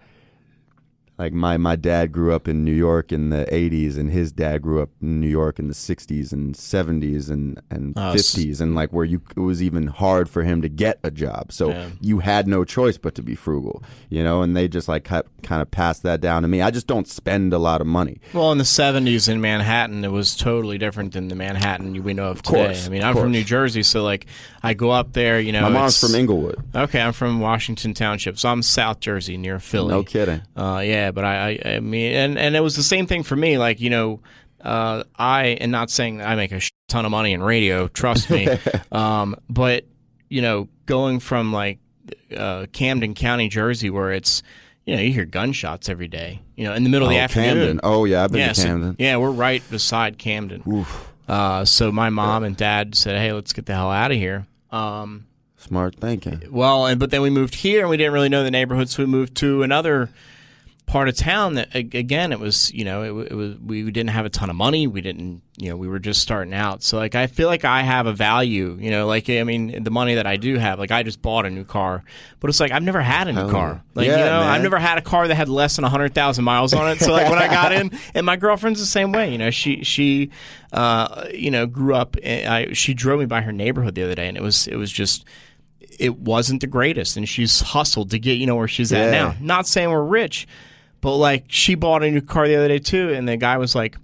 like 1.18 1.32
my 1.32 1.56
my 1.56 1.76
dad 1.76 2.10
grew 2.10 2.32
up 2.34 2.48
in 2.48 2.64
New 2.64 2.72
York 2.74 3.12
in 3.12 3.30
the 3.30 3.46
80s 3.52 3.96
and 3.98 4.10
his 4.10 4.32
dad 4.32 4.62
grew 4.62 4.80
up 4.82 4.88
in 5.00 5.20
New 5.20 5.28
York 5.28 5.58
in 5.58 5.68
the 5.68 5.74
60s 5.74 6.32
and 6.32 6.54
70s 6.54 7.30
and 7.30 7.60
and 7.70 7.96
s- 7.96 8.34
50s 8.34 8.60
and 8.60 8.74
like 8.74 8.92
where 8.92 9.04
you 9.04 9.20
it 9.36 9.40
was 9.40 9.62
even 9.62 9.86
hard 9.88 10.28
for 10.28 10.42
him 10.42 10.62
to 10.62 10.68
get 10.68 10.98
a 11.04 11.10
job. 11.10 11.52
So 11.52 11.68
Yeah. 11.70 11.88
you 12.00 12.18
had 12.20 12.48
no 12.48 12.64
choice 12.64 12.96
but 12.98 13.14
to 13.16 13.22
be 13.22 13.34
frugal, 13.34 13.82
you 14.08 14.24
know, 14.24 14.42
and 14.42 14.56
they 14.56 14.68
just 14.68 14.88
like 14.88 15.04
kind 15.04 15.22
of 15.62 15.70
passed 15.70 16.02
that 16.02 16.20
down 16.20 16.42
to 16.42 16.48
me. 16.48 16.62
I 16.62 16.70
just 16.70 16.86
don't 16.86 17.06
spend 17.06 17.52
a 17.52 17.58
lot 17.58 17.80
of 17.80 17.86
money. 17.86 18.18
Well, 18.32 18.50
in 18.50 18.58
the 18.58 18.64
'70s 18.64 19.28
in 19.28 19.40
Manhattan, 19.40 20.04
it 20.04 20.12
was 20.12 20.34
totally 20.34 20.78
different 20.78 21.12
than 21.12 21.28
the 21.28 21.34
Manhattan 21.36 22.02
we 22.02 22.14
know 22.14 22.28
of 22.28 22.42
today. 22.42 22.64
course, 22.66 22.86
I 22.86 22.90
mean, 22.90 23.02
I'm 23.04 23.14
from. 23.14 23.32
New 23.32 23.44
Jersey, 23.44 23.82
so 23.82 24.02
like 24.02 24.26
I 24.62 24.74
go 24.74 24.90
up 24.90 25.12
there. 25.12 25.38
You 25.40 25.52
know, 25.52 25.62
My 25.62 25.68
mom's 25.68 26.00
from 26.00 26.14
Englewood. 26.14 26.56
Okay, 26.74 27.00
I'm 27.00 27.12
from 27.12 27.40
Washington 27.40 27.94
Township, 27.94 28.38
so 28.38 28.48
I'm 28.48 28.62
South 28.62 29.00
Jersey 29.00 29.36
near 29.36 29.58
Philly. 29.58 29.88
No 29.88 30.02
kidding. 30.02 30.42
Uh, 30.56 30.82
yeah, 30.84 31.01
but 31.10 31.24
I, 31.24 31.58
I, 31.64 31.70
I 31.76 31.80
mean, 31.80 32.12
and 32.12 32.38
and 32.38 32.54
it 32.56 32.60
was 32.60 32.76
the 32.76 32.82
same 32.82 33.06
thing 33.06 33.22
for 33.22 33.36
me. 33.36 33.58
Like 33.58 33.80
you 33.80 33.90
know, 33.90 34.20
uh, 34.60 35.04
I 35.18 35.58
and 35.60 35.72
not 35.72 35.90
saying 35.90 36.18
that 36.18 36.28
I 36.28 36.36
make 36.36 36.52
a 36.52 36.60
ton 36.88 37.04
of 37.04 37.10
money 37.10 37.32
in 37.32 37.42
radio. 37.42 37.88
Trust 37.88 38.30
me, 38.30 38.48
um, 38.92 39.36
but 39.50 39.84
you 40.28 40.42
know, 40.42 40.68
going 40.86 41.18
from 41.20 41.52
like 41.52 41.78
uh, 42.36 42.66
Camden 42.72 43.14
County, 43.14 43.48
Jersey, 43.48 43.90
where 43.90 44.12
it's 44.12 44.42
you 44.86 44.94
know 44.96 45.02
you 45.02 45.12
hear 45.12 45.24
gunshots 45.24 45.88
every 45.88 46.08
day. 46.08 46.40
You 46.56 46.64
know, 46.64 46.74
in 46.74 46.84
the 46.84 46.90
middle 46.90 47.08
of 47.08 47.12
the 47.12 47.18
Oh, 47.18 47.22
afternoon. 47.22 47.54
Camden. 47.56 47.80
Oh 47.82 48.04
yeah, 48.04 48.24
I've 48.24 48.30
been 48.32 48.40
yeah, 48.40 48.48
to 48.48 48.54
so- 48.54 48.66
Camden. 48.66 48.96
yeah, 48.98 49.16
we're 49.16 49.30
right 49.30 49.62
beside 49.70 50.18
Camden. 50.18 50.86
Uh, 51.28 51.64
so 51.64 51.90
my 51.92 52.10
mom 52.10 52.44
and 52.44 52.56
dad 52.56 52.94
said, 52.94 53.18
"Hey, 53.18 53.32
let's 53.32 53.52
get 53.52 53.66
the 53.66 53.74
hell 53.74 53.90
out 53.90 54.10
of 54.10 54.16
here." 54.16 54.46
Um, 54.70 55.26
Smart 55.56 55.94
thinking. 55.96 56.42
well, 56.50 56.86
and 56.86 56.98
but 56.98 57.10
then 57.12 57.22
we 57.22 57.30
moved 57.30 57.54
here, 57.54 57.80
and 57.82 57.88
we 57.90 57.96
didn't 57.96 58.12
really 58.12 58.28
know 58.28 58.42
the 58.42 58.50
neighborhood, 58.50 58.88
so 58.88 59.02
we 59.02 59.06
moved 59.06 59.36
to 59.36 59.62
another 59.62 60.10
part 60.92 61.08
of 61.08 61.16
town. 61.16 61.54
That 61.54 61.74
again, 61.74 62.32
it 62.32 62.38
was 62.38 62.72
you 62.72 62.84
know 62.84 63.02
it, 63.02 63.32
it 63.32 63.34
was 63.34 63.56
we 63.58 63.90
didn't 63.90 64.10
have 64.10 64.26
a 64.26 64.30
ton 64.30 64.50
of 64.50 64.56
money. 64.56 64.86
We 64.86 65.00
didn't 65.00 65.42
you 65.56 65.70
know 65.70 65.76
we 65.76 65.88
were 65.88 65.98
just 65.98 66.20
starting 66.20 66.52
out. 66.52 66.82
So 66.82 66.98
like 66.98 67.14
I 67.14 67.26
feel 67.26 67.48
like 67.48 67.64
I 67.64 67.80
have 67.82 68.06
a 68.06 68.12
value. 68.12 68.76
You 68.78 68.90
know, 68.90 69.06
like 69.06 69.28
I 69.30 69.42
mean 69.42 69.82
the 69.82 69.90
money 69.90 70.16
that 70.16 70.26
I 70.26 70.36
do 70.36 70.58
have. 70.58 70.78
Like 70.78 70.90
I 70.90 71.02
just 71.02 71.22
bought 71.22 71.46
a 71.46 71.50
new 71.50 71.64
car, 71.64 72.04
but 72.40 72.50
it's 72.50 72.60
like 72.60 72.72
I've 72.72 72.82
never 72.82 73.00
had 73.00 73.26
a 73.26 73.32
new 73.32 73.40
Hell 73.40 73.50
car. 73.50 73.84
Like 73.94 74.06
Yeah, 74.06 74.18
you 74.18 74.24
know, 74.24 74.40
man. 74.40 74.50
I've 74.50 74.62
never 74.62 74.78
had 74.78 74.98
a 74.98 75.02
car 75.02 75.26
that 75.26 75.34
had 75.34 75.48
less 75.48 75.76
than 75.76 75.84
hundred 75.86 76.14
thousand 76.14 76.44
miles 76.44 76.74
on 76.74 76.90
it. 76.90 77.00
So 77.00 77.12
like 77.12 77.30
when 77.30 77.38
I 77.38 77.48
got 77.48 77.72
in, 77.72 77.98
and 78.14 78.26
my 78.26 78.36
girlfriend's 78.36 78.78
the 78.78 78.86
same 78.86 79.12
way. 79.12 79.32
You 79.32 79.38
know, 79.38 79.50
she 79.50 79.82
she 79.84 80.30
uh 80.72 81.26
you 81.32 81.50
know 81.50 81.66
grew 81.66 81.94
up. 81.94 82.16
eh, 82.22 82.46
I, 82.46 82.72
she 82.74 82.92
drove 82.92 83.18
me 83.18 83.26
by 83.26 83.40
her 83.40 83.52
neighborhood 83.52 83.94
the 83.94 84.02
other 84.02 84.14
day, 84.14 84.28
and 84.28 84.36
it 84.36 84.42
was 84.42 84.68
it 84.68 84.76
was 84.76 84.92
just 84.92 85.24
it 85.98 86.18
wasn't 86.18 86.60
the 86.60 86.66
greatest 86.66 87.18
and 87.18 87.28
she's 87.28 87.60
hustled 87.60 88.10
to 88.10 88.18
get 88.18 88.38
you 88.38 88.46
know 88.46 88.56
where 88.56 88.66
she's 88.66 88.92
at 88.94 89.10
now 89.10 89.34
not 89.40 89.66
saying 89.66 89.90
we're 89.90 90.02
rich 90.02 90.48
but 91.02 91.16
like 91.16 91.44
she 91.48 91.74
bought 91.74 92.02
a 92.02 92.10
new 92.10 92.22
car 92.22 92.48
the 92.48 92.56
other 92.56 92.68
day 92.68 92.78
too 92.78 93.10
and 93.12 93.28
the 93.28 93.36
guy 93.36 93.58
was 93.58 93.74
like 93.74 93.96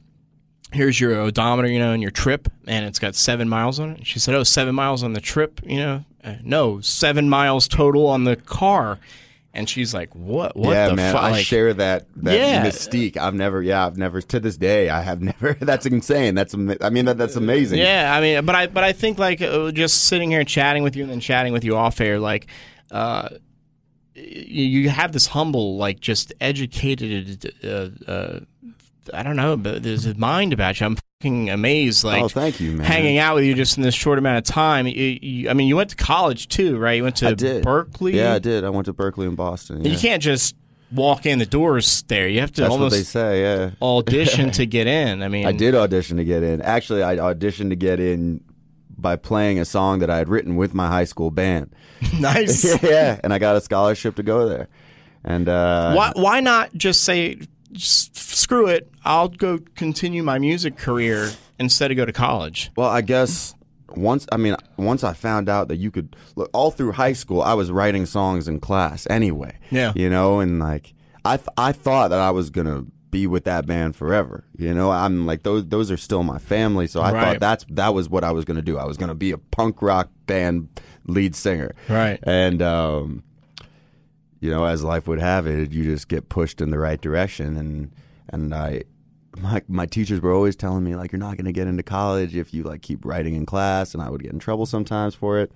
here's 0.73 1.01
your 1.01 1.15
odometer 1.17 1.67
you 1.69 1.79
know 1.79 1.93
and 1.93 2.03
your 2.03 2.11
trip 2.11 2.47
and 2.67 2.85
it's 2.85 2.99
got 2.99 3.15
seven 3.15 3.49
miles 3.49 3.81
on 3.81 3.93
it 3.93 4.07
she 4.07 4.19
said 4.19 4.35
oh 4.35 4.43
seven 4.43 4.75
miles 4.75 5.03
on 5.03 5.15
the 5.15 5.21
trip 5.21 5.61
you 5.65 5.79
know 5.79 6.05
uh, 6.23 6.35
no 6.45 6.79
seven 6.83 7.27
miles 7.31 7.67
total 7.67 8.07
on 8.07 8.25
the 8.25 8.37
car 8.37 8.99
And 9.55 9.67
she's 9.69 9.95
like, 9.95 10.15
"What? 10.15 10.55
What 10.57 10.73
yeah, 10.73 10.89
the 10.91 10.95
man, 10.97 11.13
fuck?" 11.15 11.23
I 11.23 11.31
Like, 11.31 11.47
share 11.47 11.73
that 11.75 12.07
that 12.23 12.35
Yeah. 12.39 12.65
mystique. 12.67 13.17
I've 13.17 13.35
never, 13.35 13.63
yeah, 13.63 13.87
I've 13.87 13.97
never 13.97 14.21
to 14.21 14.39
this 14.39 14.57
day. 14.59 14.91
I 14.91 15.01
have 15.01 15.21
never. 15.33 15.55
That's 15.59 15.87
insane. 15.87 16.35
That's, 16.35 16.55
I 16.55 16.91
mean, 16.91 17.07
that, 17.07 17.17
that's 17.19 17.35
amazing. 17.35 17.79
Yeah, 17.81 18.15
I 18.15 18.21
mean, 18.21 18.45
but 18.45 18.55
I 18.55 18.67
but 18.69 18.85
I 18.85 18.93
think 18.93 19.19
like 19.19 19.41
uh, 19.41 19.73
just 19.73 20.05
sitting 20.05 20.31
here 20.31 20.45
chatting 20.45 20.83
with 20.85 20.95
you 20.97 21.03
and 21.03 21.11
then 21.11 21.19
chatting 21.21 21.53
with 21.55 21.65
you 21.65 21.77
off 21.77 21.99
air, 22.01 22.21
like, 22.21 22.47
uh, 22.93 23.31
you, 24.19 24.81
you 24.83 24.89
have 24.89 25.13
this 25.13 25.27
humble, 25.29 25.77
like, 25.77 26.01
just 26.01 26.33
educated, 26.41 27.53
uh, 27.65 27.89
uh, 28.11 28.41
I 29.15 29.23
don't 29.23 29.37
know, 29.37 29.57
but 29.57 29.83
there's 29.83 30.07
a 30.07 30.15
mind 30.15 30.53
about 30.53 30.81
you. 30.81 30.87
I'm 30.87 30.97
fucking 30.97 31.51
amazed, 31.51 32.05
like, 32.05 32.23
oh, 32.23 32.29
thank 32.29 32.61
you, 32.61 32.73
man. 32.73 32.87
hanging 32.87 33.19
out 33.19 33.37
with 33.37 33.45
you 33.45 33.55
just 33.55 33.77
in 33.77 33.83
this 33.83 33.95
short 33.95 34.19
amount 34.19 34.39
of 34.39 34.45
time. 34.45 34.87
You, 34.87 35.19
you, 35.21 35.51
I 35.51 35.55
mean, 35.55 35.69
you 35.69 35.77
went 35.77 35.91
to 35.91 35.97
college 35.97 36.49
too, 36.49 36.79
right? 36.79 36.93
You 36.95 37.05
went 37.05 37.17
to 37.17 37.29
I 37.29 37.35
did. 37.35 37.65
Berklee. 37.65 38.15
Yeah, 38.15 38.35
I 38.35 38.39
did. 38.39 38.65
I 38.65 38.71
went 38.71 38.87
to 38.87 38.95
Berklee 38.95 39.29
and 39.29 39.37
Boston. 39.37 39.85
Yeah. 39.85 39.93
You 39.93 39.99
can't 39.99 40.23
just 40.23 40.55
walk 40.93 41.27
in 41.27 41.39
the 41.39 41.47
doors 41.47 42.03
there. 42.09 42.29
You 42.29 42.41
have 42.41 42.53
to 42.53 42.63
That's 42.63 42.71
what 42.71 42.79
they 42.79 42.85
almost 42.85 43.11
say. 43.11 43.43
Yeah. 43.43 43.71
audition 43.81 44.51
to 44.53 44.67
get 44.67 44.87
in. 44.87 45.23
I 45.23 45.29
mean, 45.29 45.47
I 45.47 45.53
did 45.53 45.75
audition 45.75 46.17
to 46.19 46.25
get 46.25 46.43
in. 46.43 46.63
Actually, 46.63 47.03
I 47.03 47.17
auditioned 47.17 47.71
to 47.71 47.77
get 47.77 48.01
in 48.01 48.43
by 49.01 49.17
playing 49.17 49.59
a 49.59 49.65
song 49.65 50.01
that 50.01 50.11
I 50.11 50.19
had 50.19 50.29
written 50.29 50.57
with 50.57 50.75
my 50.75 50.89
high 50.89 51.05
school 51.05 51.31
band. 51.31 51.75
nice. 52.21 52.83
yeah, 52.83 53.21
and 53.23 53.33
I 53.33 53.39
got 53.39 53.57
a 53.57 53.61
scholarship 53.61 54.17
to 54.17 54.23
go 54.23 54.49
there. 54.49 54.69
And 55.25 55.49
uh, 55.49 55.95
why 55.95 56.13
why 56.15 56.41
not 56.41 56.73
just 56.75 57.03
say 57.03 57.41
just 57.73 58.17
screw 58.17 58.67
it 58.67 58.91
i'll 59.05 59.29
go 59.29 59.59
continue 59.75 60.23
my 60.23 60.39
music 60.39 60.79
career 60.79 61.31
instead 61.59 61.91
of 61.91 61.99
go 61.99 62.07
to 62.07 62.13
college 62.15 62.71
Well, 62.77 62.89
I 62.89 63.03
guess 63.03 63.55
once 63.95 64.27
I 64.33 64.37
mean 64.39 64.57
once 64.79 65.05
I 65.05 65.13
found 65.13 65.49
out 65.51 65.69
that 65.69 65.77
you 65.77 65.91
could 65.91 66.17
look 66.37 66.49
all 66.55 66.71
through 66.71 66.93
high 66.93 67.13
school, 67.15 67.43
I 67.43 67.55
was 67.55 67.71
writing 67.71 68.07
songs 68.07 68.49
in 68.49 68.61
class 68.61 69.07
anyway. 69.11 69.59
Yeah. 69.71 69.93
you 69.97 70.09
know, 70.09 70.41
and 70.41 70.61
like 70.61 70.95
I 71.25 71.37
th- 71.37 71.49
I 71.59 71.73
thought 71.73 72.09
that 72.11 72.21
I 72.21 72.31
was 72.31 72.49
gonna 72.49 72.87
be 73.11 73.27
with 73.27 73.45
that 73.45 73.67
band 73.67 73.97
forever. 73.97 74.45
You 74.57 74.75
know, 74.75 74.91
I'm 74.91 75.27
like 75.27 75.43
those 75.43 75.67
those 75.67 75.91
are 75.91 75.97
still 75.97 76.23
my 76.23 76.39
family, 76.39 76.87
so 76.87 77.01
I 77.01 77.13
Right. 77.13 77.25
thought 77.25 77.41
that's 77.41 77.65
that 77.71 77.95
was 77.95 78.09
what 78.09 78.25
I 78.25 78.33
was 78.33 78.45
gonna 78.45 78.63
do. 78.63 78.77
I 78.79 78.85
was 78.85 78.97
gonna 78.97 79.15
be 79.15 79.31
a 79.33 79.39
punk 79.39 79.81
rock 79.83 80.11
band 80.27 80.69
lead 81.07 81.35
singer. 81.35 81.75
Right. 81.89 82.19
and 82.23 82.61
um, 82.63 83.23
you 84.41 84.51
know, 84.51 84.65
as 84.65 84.85
life 84.85 85.09
would 85.09 85.19
have 85.21 85.47
it, 85.47 85.73
you 85.73 85.85
just 85.85 86.09
get 86.09 86.29
pushed 86.29 86.61
in 86.61 86.71
the 86.71 86.79
right 86.79 87.01
direction, 87.01 87.57
and 87.57 87.91
and 88.29 88.55
I 88.55 88.83
my 89.39 89.63
my 89.69 89.87
teachers 89.87 90.21
were 90.21 90.33
always 90.33 90.57
telling 90.57 90.85
me 90.85 90.95
like 90.97 91.13
you're 91.13 91.19
not 91.19 91.37
going 91.37 91.45
to 91.45 91.53
get 91.53 91.67
into 91.69 91.83
college 91.83 92.35
if 92.37 92.53
you 92.53 92.63
like 92.63 92.83
keep 92.83 93.05
writing 93.05 93.35
in 93.35 93.47
class 93.47 93.95
and 93.95 94.03
I 94.03 94.11
would 94.11 94.23
get 94.23 94.33
in 94.33 94.39
trouble 94.39 94.67
sometimes 94.67 95.15
for 95.15 95.39
it. 95.39 95.53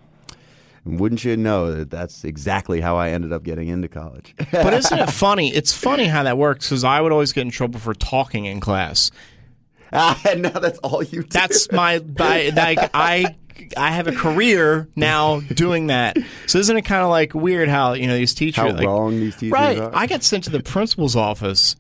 And 0.85 0.99
wouldn't 0.99 1.25
you 1.25 1.37
know 1.37 1.73
that 1.73 1.91
that's 1.91 2.25
exactly 2.25 2.81
how 2.81 2.97
I 2.97 3.11
ended 3.11 3.33
up 3.33 3.43
getting 3.45 3.69
into 3.69 3.89
college. 3.89 4.35
but 4.51 4.75
isn't 4.75 4.99
it 4.99 5.11
funny 5.13 5.55
it's 5.55 5.73
funny 5.73 6.07
how 6.07 6.23
that 6.25 6.37
works 6.39 6.69
because 6.69 6.83
i 6.85 7.01
would 7.01 7.13
always 7.13 7.33
get 7.33 7.43
in 7.43 7.51
trouble 7.51 7.79
for 7.79 7.95
talking 7.95 8.47
in 8.47 8.59
class 8.61 9.11
and 9.93 10.43
now 10.43 10.59
that's 10.59 10.79
all 10.81 11.03
you 11.03 11.23
do. 11.23 11.29
that's 11.31 11.71
my 11.71 11.99
by, 12.01 12.51
like 12.57 12.79
i 12.95 13.37
i 13.77 13.91
have 13.93 14.09
a 14.09 14.13
career 14.13 14.89
now 14.97 15.39
doing 15.41 15.89
that 15.89 16.17
so 16.47 16.59
isn't 16.59 16.77
it 16.77 16.83
kind 16.83 17.03
of 17.03 17.11
like 17.11 17.35
weird 17.35 17.69
how 17.69 17.93
you 17.93 18.07
know 18.07 18.17
these 18.17 18.35
teachers 18.35 18.65
how 18.65 18.73
like, 18.73 18.87
wrong 18.87 19.21
these 19.21 19.37
teachers 19.37 19.53
Right. 19.53 19.79
are. 19.79 19.91
I 19.95 20.07
got 20.07 20.23
sent 20.23 20.45
to 20.45 20.51
the 20.51 20.63
principal's 20.63 21.15
office 21.15 21.77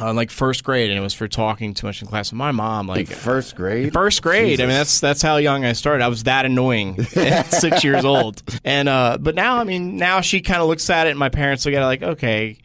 on 0.00 0.16
like 0.16 0.30
first 0.30 0.64
grade, 0.64 0.90
and 0.90 0.98
it 0.98 1.02
was 1.02 1.14
for 1.14 1.28
talking 1.28 1.74
too 1.74 1.86
much 1.86 2.02
in 2.02 2.08
class. 2.08 2.30
And 2.30 2.38
my 2.38 2.52
mom, 2.52 2.86
like 2.86 3.08
First 3.08 3.56
grade. 3.56 3.92
first 3.92 4.22
grade, 4.22 4.60
I 4.60 4.64
mean 4.64 4.74
that's 4.74 5.00
that's 5.00 5.22
how 5.22 5.36
young 5.36 5.64
I 5.64 5.72
started. 5.72 6.02
I 6.04 6.08
was 6.08 6.24
that 6.24 6.44
annoying 6.46 6.98
at 7.16 7.52
six 7.52 7.84
years 7.84 8.04
old. 8.04 8.42
And 8.64 8.88
uh, 8.88 9.18
but 9.20 9.34
now, 9.34 9.58
I 9.58 9.64
mean, 9.64 9.96
now 9.96 10.20
she 10.20 10.40
kind 10.40 10.60
of 10.62 10.68
looks 10.68 10.88
at 10.90 11.06
it, 11.06 11.10
and 11.10 11.18
my 11.18 11.28
parents 11.28 11.64
look 11.66 11.74
at 11.74 11.82
it 11.82 11.86
like, 11.86 12.02
okay, 12.02 12.58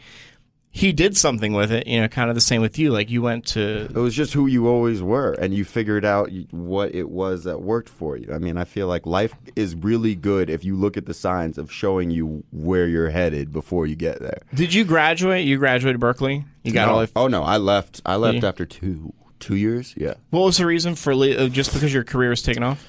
he 0.77 0.91
did 0.91 1.15
something 1.15 1.53
with 1.53 1.71
it. 1.71 1.87
You 1.87 2.01
know, 2.01 2.09
kind 2.09 2.29
of 2.29 2.35
the 2.35 2.41
same 2.41 2.61
with 2.61 2.77
you. 2.77 2.91
Like 2.91 3.09
you 3.09 3.21
went 3.21 3.45
to 3.47 3.85
It 3.85 3.93
was 3.95 4.13
just 4.13 4.33
who 4.33 4.45
you 4.45 4.67
always 4.67 5.01
were, 5.01 5.31
and 5.31 5.53
you 5.53 5.63
figured 5.63 6.03
out 6.03 6.29
what 6.51 6.93
it 6.93 7.09
was 7.09 7.45
that 7.45 7.61
worked 7.61 7.87
for 7.87 8.17
you. 8.17 8.33
I 8.33 8.39
mean, 8.39 8.57
I 8.57 8.65
feel 8.65 8.87
like 8.87 9.05
life 9.05 9.33
is 9.55 9.73
really 9.73 10.15
good 10.15 10.49
if 10.49 10.65
you 10.65 10.75
look 10.75 10.97
at 10.97 11.05
the 11.05 11.13
signs 11.13 11.57
of 11.57 11.71
showing 11.71 12.11
you 12.11 12.43
where 12.51 12.87
you're 12.87 13.09
headed 13.09 13.53
before 13.53 13.87
you 13.87 13.95
get 13.95 14.19
there. 14.19 14.39
Did 14.53 14.73
you 14.73 14.83
graduate? 14.83 15.45
You 15.45 15.57
graduated 15.57 16.01
Berklee. 16.01 16.43
You 16.63 16.73
got 16.73 16.89
all. 16.89 16.99
no. 16.99 17.05
The, 17.05 17.11
oh 17.15 17.27
no, 17.29 17.43
I 17.43 17.55
left. 17.55 18.01
I 18.05 18.17
left 18.17 18.43
Yeah. 18.43 18.49
after 18.49 18.65
two 18.65 19.13
two 19.39 19.55
years. 19.55 19.93
Yeah. 19.95 20.15
what 20.31 20.41
was 20.41 20.57
the 20.57 20.65
reason 20.65 20.95
for 20.95 21.15
le- 21.15 21.35
uh, 21.45 21.47
just 21.47 21.71
because 21.73 21.93
your 21.93 22.03
career 22.03 22.31
was 22.31 22.41
taken 22.41 22.63
off? 22.63 22.85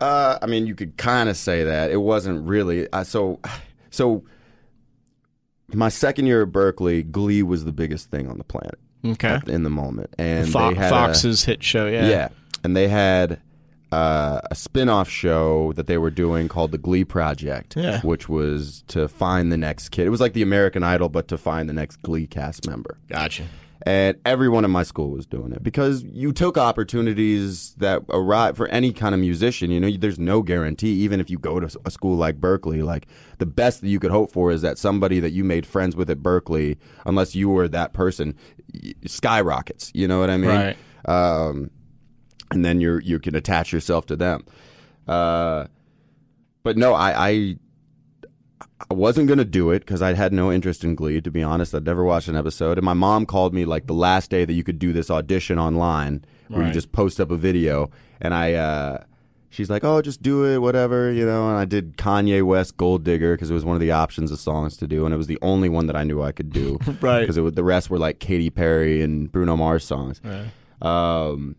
Uh, 0.00 0.38
I 0.42 0.46
mean, 0.46 0.66
you 0.66 0.74
could 0.74 0.96
kind 0.98 1.28
of 1.30 1.36
say 1.38 1.64
that 1.64 1.90
it 1.90 1.98
wasn't 2.02 2.46
really. 2.46 2.86
Uh, 2.92 3.04
so, 3.04 3.38
so 3.90 4.24
my 5.74 5.88
second 5.88 6.26
year 6.26 6.42
at 6.42 6.48
Berklee, 6.48 7.10
Glee 7.10 7.42
was 7.42 7.64
the 7.64 7.72
biggest 7.72 8.10
thing 8.10 8.28
on 8.28 8.38
the 8.38 8.44
planet 8.44 8.78
Okay. 9.04 9.40
in 9.46 9.62
the 9.62 9.70
moment, 9.70 10.14
and 10.18 10.48
Fo- 10.48 10.70
they 10.70 10.76
had 10.76 10.86
a- 10.86 10.90
Fox's 10.90 11.44
hit 11.44 11.62
show. 11.62 11.86
Yeah. 11.86 12.08
Yeah. 12.08 12.28
And 12.64 12.76
they 12.76 12.88
had 12.88 13.40
uh, 13.90 14.40
a 14.50 14.54
spin 14.54 14.88
off 14.88 15.08
show 15.10 15.72
that 15.74 15.86
they 15.86 15.98
were 15.98 16.10
doing 16.10 16.48
called 16.48 16.70
The 16.72 16.78
Glee 16.78 17.04
Project, 17.04 17.74
Yeah. 17.76 18.00
which 18.00 18.26
was 18.28 18.84
to 18.88 19.06
find 19.06 19.52
the 19.52 19.56
next 19.58 19.90
kid. 19.90 20.06
It 20.06 20.10
was 20.10 20.20
like 20.20 20.32
the 20.32 20.40
American 20.42 20.82
Idol, 20.82 21.10
but 21.10 21.28
to 21.28 21.36
find 21.36 21.68
the 21.68 21.74
next 21.74 22.00
Glee 22.02 22.26
cast 22.26 22.66
member. 22.66 22.96
Gotcha. 23.10 23.42
And 23.84 24.16
everyone 24.24 24.64
in 24.64 24.70
my 24.70 24.84
school 24.84 25.10
was 25.10 25.26
doing 25.26 25.52
it 25.52 25.62
because 25.62 26.04
you 26.04 26.32
took 26.32 26.56
opportunities 26.56 27.74
that 27.78 28.02
arrive 28.10 28.56
for 28.56 28.68
any 28.68 28.92
kind 28.92 29.12
of 29.12 29.20
musician. 29.20 29.72
You 29.72 29.80
know, 29.80 29.90
there's 29.90 30.20
no 30.20 30.40
guarantee, 30.42 30.92
even 31.02 31.18
if 31.18 31.28
you 31.28 31.38
go 31.38 31.58
to 31.58 31.80
a 31.84 31.90
school 31.90 32.16
like 32.16 32.40
Berklee, 32.40 32.84
like 32.84 33.08
the 33.38 33.46
best 33.46 33.80
that 33.80 33.88
you 33.88 33.98
could 33.98 34.12
hope 34.12 34.30
for 34.30 34.52
is 34.52 34.62
that 34.62 34.78
somebody 34.78 35.18
that 35.18 35.30
you 35.30 35.42
made 35.42 35.66
friends 35.66 35.96
with 35.96 36.08
at 36.10 36.18
Berklee, 36.18 36.76
unless 37.06 37.34
you 37.34 37.48
were 37.48 37.66
that 37.68 37.92
person, 37.92 38.36
skyrockets. 39.04 39.90
You 39.94 40.06
know 40.06 40.20
what 40.20 40.30
I 40.30 40.36
mean? 40.36 40.50
Right. 40.50 40.76
um, 41.06 41.70
and 42.52 42.64
then 42.64 42.80
you 42.80 43.00
you 43.02 43.18
can 43.18 43.34
attach 43.34 43.72
yourself 43.72 44.06
to 44.06 44.16
them. 44.16 44.44
Uh, 45.08 45.66
but 46.62 46.76
no, 46.76 46.94
I 46.94 47.28
I, 47.28 47.56
I 48.90 48.94
wasn't 48.94 49.28
gonna 49.28 49.44
do 49.44 49.70
it 49.70 49.80
because 49.80 50.02
I 50.02 50.12
had 50.14 50.32
no 50.32 50.52
interest 50.52 50.84
in 50.84 50.94
Glee. 50.94 51.20
To 51.20 51.30
be 51.30 51.42
honest, 51.42 51.74
I'd 51.74 51.84
never 51.84 52.04
watched 52.04 52.28
an 52.28 52.36
episode. 52.36 52.78
And 52.78 52.84
my 52.84 52.94
mom 52.94 53.26
called 53.26 53.54
me 53.54 53.64
like 53.64 53.86
the 53.86 53.94
last 53.94 54.30
day 54.30 54.44
that 54.44 54.52
you 54.52 54.62
could 54.64 54.78
do 54.78 54.92
this 54.92 55.10
audition 55.10 55.58
online, 55.58 56.24
where 56.48 56.66
you 56.66 56.72
just 56.72 56.92
post 56.92 57.20
up 57.20 57.30
a 57.30 57.36
video, 57.36 57.90
and 58.20 58.34
I. 58.34 58.54
Uh, 58.54 59.04
She's 59.50 59.68
like, 59.68 59.84
"Oh, 59.84 60.00
just 60.00 60.22
do 60.22 60.46
it, 60.46 60.62
whatever," 60.62 61.12
you 61.12 61.26
know. 61.26 61.50
And 61.50 61.58
I 61.58 61.66
did 61.66 61.98
Kanye 61.98 62.42
West 62.42 62.78
"Gold 62.78 63.04
Digger" 63.04 63.34
because 63.34 63.50
it 63.50 63.52
was 63.54 63.66
one 63.66 63.76
of 63.76 63.80
the 63.82 63.90
options 63.90 64.32
of 64.32 64.40
songs 64.40 64.78
to 64.78 64.86
do, 64.86 65.04
and 65.04 65.12
it 65.12 65.18
was 65.18 65.26
the 65.26 65.38
only 65.42 65.68
one 65.68 65.84
that 65.88 65.94
I 65.94 66.04
knew 66.04 66.22
I 66.22 66.32
could 66.32 66.50
do. 66.54 66.78
Right. 67.02 67.20
Because 67.20 67.36
the 67.36 67.62
rest 67.62 67.90
were 67.90 67.98
like 67.98 68.18
Katy 68.18 68.48
Perry 68.48 69.02
and 69.02 69.30
Bruno 69.30 69.54
Mars 69.58 69.84
songs. 69.84 70.22
Um, 70.80 71.56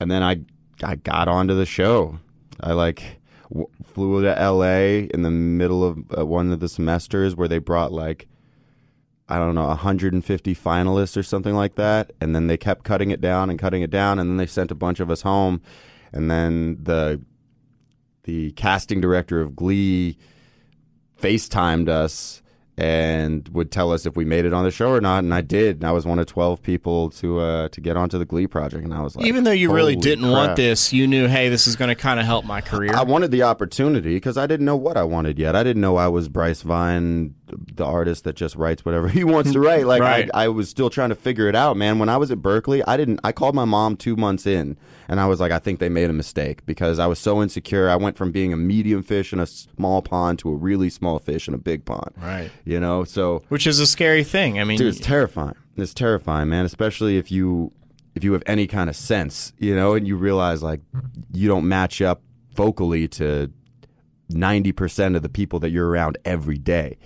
and 0.00 0.10
then 0.10 0.22
I 0.22 0.40
I 0.82 0.94
got 0.96 1.28
onto 1.28 1.54
the 1.54 1.66
show. 1.66 2.18
I 2.58 2.72
like 2.72 3.19
w- 3.50 3.68
flew 3.84 4.22
to 4.22 4.38
L.A. 4.38 5.04
in 5.04 5.22
the 5.22 5.30
middle 5.30 5.84
of 5.84 5.98
uh, 6.16 6.24
one 6.26 6.50
of 6.52 6.60
the 6.60 6.68
semesters 6.68 7.36
where 7.36 7.48
they 7.48 7.58
brought 7.58 7.92
like 7.92 8.26
I 9.28 9.38
don't 9.38 9.54
know 9.54 9.68
150 9.68 10.54
finalists 10.56 11.16
or 11.16 11.22
something 11.22 11.54
like 11.54 11.76
that, 11.76 12.12
and 12.20 12.34
then 12.34 12.48
they 12.48 12.56
kept 12.56 12.84
cutting 12.84 13.10
it 13.10 13.20
down 13.20 13.48
and 13.48 13.58
cutting 13.58 13.82
it 13.82 13.90
down, 13.90 14.18
and 14.18 14.28
then 14.28 14.36
they 14.38 14.46
sent 14.46 14.72
a 14.72 14.74
bunch 14.74 14.98
of 14.98 15.08
us 15.10 15.22
home, 15.22 15.62
and 16.12 16.30
then 16.30 16.78
the 16.82 17.22
the 18.24 18.50
casting 18.52 19.00
director 19.00 19.40
of 19.40 19.54
Glee 19.56 20.18
FaceTimed 21.20 21.88
us 21.88 22.42
and 22.76 23.48
would 23.48 23.70
tell 23.70 23.92
us 23.92 24.06
if 24.06 24.16
we 24.16 24.24
made 24.24 24.44
it 24.44 24.52
on 24.52 24.64
the 24.64 24.70
show 24.70 24.90
or 24.90 25.00
not, 25.00 25.24
and 25.24 25.34
I 25.34 25.40
did. 25.40 25.76
And 25.76 25.84
I 25.84 25.92
was 25.92 26.06
one 26.06 26.18
of 26.18 26.26
twelve 26.26 26.62
people 26.62 27.10
to 27.10 27.40
uh, 27.40 27.68
to 27.68 27.80
get 27.80 27.96
onto 27.96 28.18
the 28.18 28.24
Glee 28.24 28.46
project, 28.46 28.84
and 28.84 28.94
I 28.94 29.00
was 29.00 29.16
like, 29.16 29.26
Even 29.26 29.44
though 29.44 29.50
you 29.50 29.72
really 29.72 29.96
didn't 29.96 30.30
want 30.30 30.56
this, 30.56 30.92
you 30.92 31.06
knew, 31.06 31.26
hey, 31.26 31.48
this 31.48 31.66
is 31.66 31.76
going 31.76 31.88
to 31.88 31.94
kind 31.94 32.18
of 32.20 32.26
help 32.26 32.44
my 32.44 32.60
career. 32.60 32.94
I 32.94 33.02
wanted 33.02 33.30
the 33.30 33.42
opportunity 33.42 34.14
because 34.14 34.36
I 34.36 34.46
didn't 34.46 34.66
know 34.66 34.76
what 34.76 34.96
I 34.96 35.04
wanted 35.04 35.38
yet. 35.38 35.54
I 35.56 35.62
didn't 35.62 35.82
know 35.82 35.96
I 35.96 36.08
was 36.08 36.28
Bryce 36.28 36.62
Vine, 36.62 37.34
the 37.74 37.84
artist 37.84 38.24
that 38.24 38.36
just 38.36 38.56
writes 38.56 38.84
whatever 38.84 39.08
he 39.18 39.24
wants 39.24 39.52
to 39.52 39.60
write. 39.60 39.86
Like 39.86 40.00
Right. 40.00 40.30
I, 40.34 40.44
I 40.44 40.48
was 40.48 40.68
still 40.68 40.90
trying 40.90 41.10
to 41.10 41.14
figure 41.14 41.48
it 41.48 41.54
out, 41.56 41.76
man. 41.76 41.98
When 41.98 42.08
I 42.08 42.16
was 42.16 42.30
at 42.30 42.38
Berklee, 42.38 42.82
I 42.86 42.96
didn't. 42.96 43.20
I 43.24 43.32
called 43.32 43.54
my 43.54 43.64
mom 43.64 43.96
two 43.96 44.16
months 44.16 44.46
in, 44.46 44.76
and 45.08 45.20
I 45.20 45.26
was 45.26 45.40
like, 45.40 45.52
I 45.52 45.58
think 45.58 45.80
they 45.80 45.88
made 45.88 46.10
a 46.10 46.12
mistake 46.12 46.64
because 46.66 46.98
I 46.98 47.06
was 47.06 47.18
so 47.18 47.42
insecure. 47.42 47.88
I 47.88 47.96
went 47.96 48.16
from 48.16 48.32
being 48.32 48.52
a 48.52 48.56
medium 48.56 49.02
fish 49.02 49.32
in 49.32 49.40
a 49.40 49.46
small 49.46 50.02
pond 50.02 50.38
to 50.40 50.50
a 50.50 50.54
really 50.54 50.90
small 50.90 51.18
fish 51.18 51.48
in 51.48 51.54
a 51.54 51.58
big 51.58 51.84
pond. 51.84 52.12
Right. 52.16 52.50
You 52.64 52.80
know, 52.80 53.04
so 53.04 53.42
which 53.48 53.66
is 53.66 53.80
a 53.80 53.86
scary 53.86 54.24
thing. 54.24 54.58
I 54.58 54.64
mean, 54.64 54.78
Dude, 54.78 54.88
it's 54.94 55.04
terrifying. 55.04 55.54
It's 55.76 55.94
terrifying, 55.94 56.48
man. 56.48 56.64
Especially 56.64 57.16
if 57.16 57.30
you 57.30 57.72
if 58.14 58.24
you 58.24 58.32
have 58.32 58.42
any 58.46 58.66
kind 58.66 58.90
of 58.90 58.96
sense, 58.96 59.52
you 59.58 59.74
know, 59.74 59.94
and 59.94 60.06
you 60.06 60.16
realize 60.16 60.62
like 60.62 60.80
you 61.32 61.48
don't 61.48 61.68
match 61.68 62.02
up 62.02 62.22
vocally 62.54 63.06
to 63.08 63.50
ninety 64.28 64.72
percent 64.72 65.16
of 65.16 65.22
the 65.22 65.28
people 65.28 65.58
that 65.60 65.70
you're 65.70 65.88
around 65.88 66.18
every 66.24 66.58
day. 66.58 66.98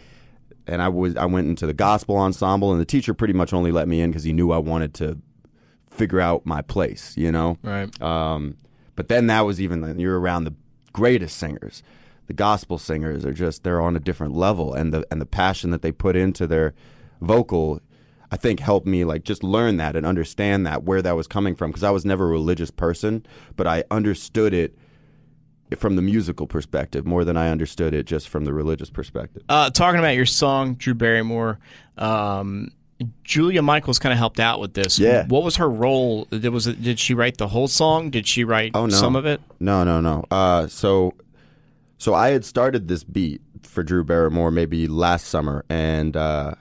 And 0.66 0.80
I 0.80 0.88
was 0.88 1.16
I 1.16 1.26
went 1.26 1.48
into 1.48 1.66
the 1.66 1.74
gospel 1.74 2.16
ensemble, 2.16 2.72
and 2.72 2.80
the 2.80 2.86
teacher 2.86 3.12
pretty 3.14 3.34
much 3.34 3.52
only 3.52 3.70
let 3.70 3.86
me 3.88 4.00
in 4.00 4.10
because 4.10 4.24
he 4.24 4.32
knew 4.32 4.50
I 4.50 4.58
wanted 4.58 4.94
to 4.94 5.18
figure 5.90 6.20
out 6.20 6.44
my 6.44 6.62
place, 6.62 7.14
you 7.16 7.30
know. 7.30 7.58
right. 7.62 8.02
Um, 8.02 8.56
but 8.96 9.08
then 9.08 9.26
that 9.26 9.42
was 9.42 9.60
even 9.60 9.98
you're 9.98 10.18
around 10.18 10.44
the 10.44 10.54
greatest 10.92 11.36
singers, 11.36 11.82
the 12.26 12.32
gospel 12.32 12.78
singers 12.78 13.24
are 13.24 13.32
just 13.32 13.64
they're 13.64 13.80
on 13.80 13.96
a 13.96 14.00
different 14.00 14.34
level, 14.34 14.72
and 14.74 14.92
the 14.92 15.06
and 15.10 15.20
the 15.20 15.26
passion 15.26 15.70
that 15.70 15.82
they 15.82 15.92
put 15.92 16.16
into 16.16 16.46
their 16.46 16.74
vocal. 17.20 17.80
I 18.30 18.36
think 18.36 18.58
helped 18.58 18.86
me 18.86 19.04
like 19.04 19.22
just 19.22 19.44
learn 19.44 19.76
that 19.76 19.94
and 19.94 20.04
understand 20.04 20.66
that 20.66 20.82
where 20.82 21.00
that 21.02 21.14
was 21.14 21.28
coming 21.28 21.54
from 21.54 21.70
because 21.70 21.84
I 21.84 21.90
was 21.90 22.04
never 22.04 22.24
a 22.24 22.30
religious 22.30 22.70
person, 22.70 23.24
but 23.54 23.66
I 23.68 23.84
understood 23.92 24.52
it 24.52 24.76
from 25.78 25.96
the 25.96 26.02
musical 26.02 26.46
perspective 26.46 27.06
more 27.06 27.24
than 27.24 27.36
I 27.36 27.50
understood 27.50 27.94
it 27.94 28.04
just 28.06 28.28
from 28.28 28.44
the 28.44 28.52
religious 28.52 28.90
perspective. 28.90 29.42
Uh, 29.48 29.70
talking 29.70 29.98
about 29.98 30.14
your 30.14 30.26
song, 30.26 30.74
Drew 30.74 30.94
Barrymore, 30.94 31.58
um, 31.98 32.70
Julia 33.24 33.60
Michaels 33.60 33.98
kind 33.98 34.12
of 34.12 34.18
helped 34.18 34.40
out 34.40 34.60
with 34.60 34.74
this. 34.74 34.98
Yeah. 34.98 35.26
What 35.26 35.42
was 35.42 35.56
her 35.56 35.68
role? 35.68 36.26
Did, 36.26 36.48
was 36.50 36.66
it, 36.66 36.82
did 36.82 36.98
she 36.98 37.12
write 37.14 37.38
the 37.38 37.48
whole 37.48 37.68
song? 37.68 38.10
Did 38.10 38.26
she 38.26 38.44
write 38.44 38.70
Oh, 38.74 38.86
no. 38.86 38.94
some 38.94 39.16
of 39.16 39.26
it? 39.26 39.40
No, 39.60 39.84
no, 39.84 40.00
no. 40.00 40.24
Uh, 40.30 40.66
so, 40.68 41.12
so 41.98 42.14
I 42.14 42.30
had 42.30 42.44
started 42.44 42.88
this 42.88 43.02
beat 43.04 43.40
for 43.62 43.82
Drew 43.82 44.04
Barrymore 44.04 44.50
maybe 44.50 44.86
last 44.86 45.26
summer, 45.26 45.64
and 45.68 46.16
uh, 46.16 46.54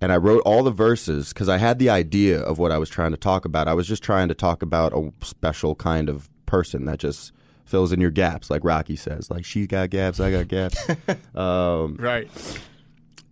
and 0.00 0.10
I 0.10 0.16
wrote 0.16 0.42
all 0.44 0.62
the 0.64 0.70
verses 0.72 1.32
because 1.32 1.48
I 1.48 1.58
had 1.58 1.78
the 1.78 1.90
idea 1.90 2.40
of 2.40 2.58
what 2.58 2.72
I 2.72 2.78
was 2.78 2.88
trying 2.88 3.12
to 3.12 3.16
talk 3.16 3.44
about. 3.44 3.68
I 3.68 3.74
was 3.74 3.86
just 3.86 4.02
trying 4.02 4.28
to 4.28 4.34
talk 4.34 4.62
about 4.62 4.92
a 4.92 5.12
special 5.24 5.74
kind 5.76 6.08
of 6.08 6.28
person 6.46 6.86
that 6.86 6.98
just 6.98 7.32
fills 7.70 7.92
in 7.92 8.00
your 8.00 8.10
gaps, 8.10 8.50
like 8.50 8.64
Rocky 8.64 8.96
says. 8.96 9.30
Like 9.30 9.44
she 9.44 9.66
got 9.66 9.90
gaps, 9.90 10.20
I 10.20 10.30
got 10.30 10.48
gaps. 10.48 10.76
um, 11.34 11.96
Right. 11.98 12.28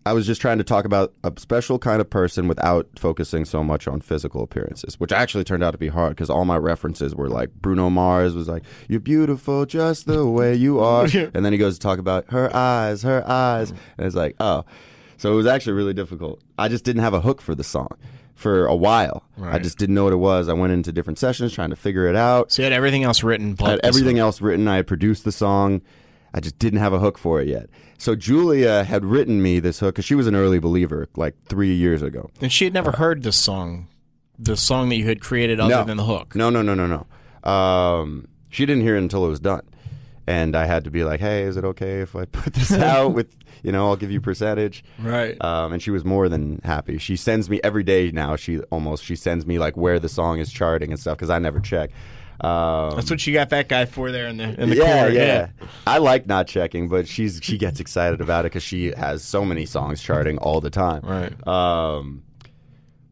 I 0.06 0.12
was 0.12 0.26
just 0.26 0.40
trying 0.40 0.56
to 0.56 0.64
talk 0.64 0.86
about 0.86 1.12
a 1.22 1.30
special 1.36 1.78
kind 1.78 2.00
of 2.00 2.08
person 2.08 2.48
without 2.48 2.88
focusing 2.96 3.44
so 3.44 3.62
much 3.62 3.86
on 3.86 4.00
physical 4.00 4.42
appearances, 4.42 4.98
which 4.98 5.12
actually 5.12 5.44
turned 5.44 5.62
out 5.62 5.72
to 5.72 5.78
be 5.78 5.88
hard 5.88 6.10
because 6.12 6.30
all 6.30 6.46
my 6.46 6.56
references 6.56 7.14
were 7.14 7.28
like 7.28 7.52
Bruno 7.52 7.90
Mars 7.90 8.34
was 8.34 8.48
like, 8.48 8.62
"You're 8.88 9.00
beautiful 9.00 9.66
just 9.66 10.06
the 10.06 10.26
way 10.38 10.54
you 10.54 10.80
are," 10.80 11.04
and 11.34 11.44
then 11.44 11.52
he 11.52 11.58
goes 11.58 11.74
to 11.74 11.80
talk 11.80 11.98
about 11.98 12.30
her 12.30 12.54
eyes, 12.56 13.02
her 13.02 13.22
eyes, 13.28 13.70
and 13.70 14.06
it's 14.06 14.16
like, 14.16 14.34
oh, 14.40 14.64
so 15.18 15.30
it 15.30 15.36
was 15.36 15.46
actually 15.46 15.74
really 15.74 15.92
difficult. 15.92 16.40
I 16.56 16.68
just 16.68 16.84
didn't 16.84 17.02
have 17.02 17.12
a 17.12 17.20
hook 17.20 17.42
for 17.42 17.54
the 17.54 17.64
song 17.64 17.98
for 18.38 18.66
a 18.66 18.76
while. 18.76 19.24
I 19.42 19.58
just 19.58 19.78
didn't 19.78 19.96
know 19.96 20.04
what 20.04 20.12
it 20.12 20.16
was. 20.16 20.48
I 20.48 20.52
went 20.52 20.72
into 20.72 20.92
different 20.92 21.18
sessions 21.18 21.52
trying 21.52 21.70
to 21.70 21.76
figure 21.76 22.06
it 22.06 22.14
out. 22.14 22.52
So 22.52 22.62
you 22.62 22.64
had 22.64 22.72
everything 22.72 23.02
else 23.02 23.24
written. 23.24 23.56
I 23.60 23.70
had 23.70 23.80
everything 23.82 24.14
one. 24.14 24.22
else 24.22 24.40
written. 24.40 24.68
I 24.68 24.76
had 24.76 24.86
produced 24.86 25.24
the 25.24 25.32
song. 25.32 25.82
I 26.32 26.38
just 26.38 26.56
didn't 26.58 26.78
have 26.78 26.92
a 26.92 27.00
hook 27.00 27.18
for 27.18 27.40
it 27.40 27.48
yet. 27.48 27.68
So 27.98 28.14
Julia 28.14 28.84
had 28.84 29.04
written 29.04 29.42
me 29.42 29.58
this 29.58 29.80
hook 29.80 29.96
because 29.96 30.04
she 30.04 30.14
was 30.14 30.28
an 30.28 30.36
early 30.36 30.60
believer, 30.60 31.08
like 31.16 31.34
three 31.46 31.74
years 31.74 32.00
ago. 32.00 32.30
And 32.40 32.52
she 32.52 32.62
had 32.64 32.72
never 32.72 32.92
heard 32.92 33.24
this 33.24 33.36
song, 33.36 33.88
the 34.38 34.56
song 34.56 34.88
that 34.90 34.96
you 34.96 35.06
had 35.08 35.20
created 35.20 35.58
other 35.58 35.74
No. 35.74 35.84
than 35.84 35.96
the 35.96 36.04
hook. 36.04 36.36
No, 36.36 36.48
no, 36.48 36.62
no, 36.62 36.74
no, 36.74 36.86
no. 36.86 37.50
Um, 37.50 38.28
she 38.50 38.66
didn't 38.66 38.82
hear 38.84 38.94
it 38.94 39.00
until 39.02 39.26
it 39.26 39.28
was 39.30 39.40
done, 39.40 39.62
and 40.28 40.54
I 40.54 40.66
had 40.66 40.84
to 40.84 40.90
be 40.90 41.04
like, 41.04 41.20
"Hey, 41.20 41.42
is 41.42 41.56
it 41.56 41.64
okay 41.64 42.00
if 42.02 42.14
I 42.14 42.24
put 42.40 42.52
this 42.52 42.72
out 42.72 43.14
with 43.14 43.34
you 43.62 43.72
know 43.72 43.86
I'll 43.86 43.96
give 43.96 44.10
you 44.10 44.20
percentage." 44.20 44.84
Right. 44.98 45.42
Um, 45.42 45.72
and 45.72 45.82
she 45.82 45.90
was 45.90 46.04
more 46.04 46.28
than 46.28 46.60
happy. 46.62 46.98
She 46.98 47.16
sends 47.16 47.48
me 47.48 47.60
every 47.64 47.82
day 47.82 48.10
now. 48.10 48.36
She 48.36 48.60
almost 48.70 49.04
she 49.04 49.16
sends 49.16 49.46
me 49.46 49.58
like 49.58 49.76
where 49.76 49.98
the 49.98 50.08
song 50.08 50.38
is 50.38 50.52
charting 50.52 50.90
and 50.90 51.00
stuff 51.00 51.16
because 51.16 51.30
I 51.30 51.38
never 51.38 51.60
check. 51.60 51.90
Um, 52.40 52.94
That's 52.94 53.10
what 53.10 53.20
she 53.20 53.32
got 53.32 53.50
that 53.50 53.68
guy 53.68 53.86
for 53.86 54.12
there 54.12 54.28
in 54.28 54.36
the 54.36 54.60
in 54.60 54.70
the 54.70 54.76
yeah, 54.76 55.00
corner. 55.00 55.14
yeah, 55.14 55.48
I 55.86 55.98
like 55.98 56.26
not 56.26 56.46
checking, 56.46 56.88
but 56.88 57.08
she's 57.08 57.40
she 57.42 57.56
gets 57.56 57.80
excited 57.80 58.20
about 58.20 58.44
it 58.44 58.52
because 58.52 58.62
she 58.62 58.92
has 58.96 59.24
so 59.24 59.44
many 59.44 59.64
songs 59.64 60.02
charting 60.02 60.38
all 60.38 60.60
the 60.60 60.70
time. 60.70 61.00
Right. 61.02 61.48
Um, 61.48 62.22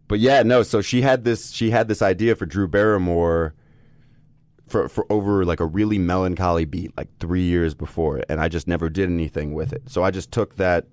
but 0.07 0.21
yeah, 0.21 0.43
no. 0.43 0.63
So 0.63 0.83
she 0.83 1.01
had 1.01 1.25
this 1.25 1.51
she 1.51 1.71
had 1.71 1.89
this 1.89 2.03
idea 2.03 2.37
for 2.37 2.45
Drew 2.45 2.69
Barrymore 2.69 3.55
for 4.67 4.89
for 4.89 5.07
over 5.11 5.45
like 5.45 5.61
a 5.61 5.67
really 5.67 5.99
melancholy 5.99 6.65
beat 6.65 6.97
like 6.97 7.09
three 7.21 7.43
years 7.43 7.75
before, 7.75 8.23
and 8.29 8.41
I 8.41 8.49
just 8.49 8.67
never 8.67 8.89
did 8.89 9.09
anything 9.09 9.55
with 9.55 9.73
it. 9.73 9.83
So 9.87 10.03
I 10.03 10.11
just 10.11 10.33
took 10.33 10.57
that 10.57 10.87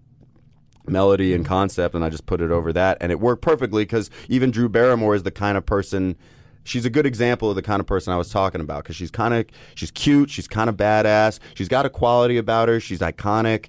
melody 0.86 1.34
and 1.34 1.46
concept 1.46 1.96
and 1.96 2.04
I 2.04 2.10
just 2.10 2.26
put 2.26 2.42
it 2.42 2.52
over 2.52 2.74
that, 2.74 2.98
and 3.02 3.12
it 3.12 3.20
worked 3.20 3.42
perfectly 3.42 3.84
because 3.84 4.10
even 4.30 4.52
Drew 4.52 4.70
Barrymore 4.70 5.16
is 5.16 5.24
the 5.24 5.32
kind 5.32 5.58
of 5.58 5.66
person. 5.66 6.16
She's 6.66 6.86
a 6.86 6.90
good 6.90 7.06
example 7.06 7.50
of 7.50 7.56
the 7.58 7.62
kind 7.62 7.82
of 7.82 7.88
person 7.88 8.14
I 8.14 8.18
was 8.18 8.30
talking 8.30 8.62
about 8.62 8.84
because 8.84 8.96
she's 8.96 9.12
kind 9.12 9.34
of 9.34 9.46
she's 9.76 9.92
cute, 9.92 10.30
she's 10.30 10.48
kind 10.48 10.70
of 10.70 10.78
badass, 10.78 11.40
she's 11.56 11.68
got 11.68 11.86
a 11.86 11.90
quality 11.90 12.38
about 12.38 12.70
her, 12.70 12.80
she's 12.80 13.00
iconic. 13.00 13.68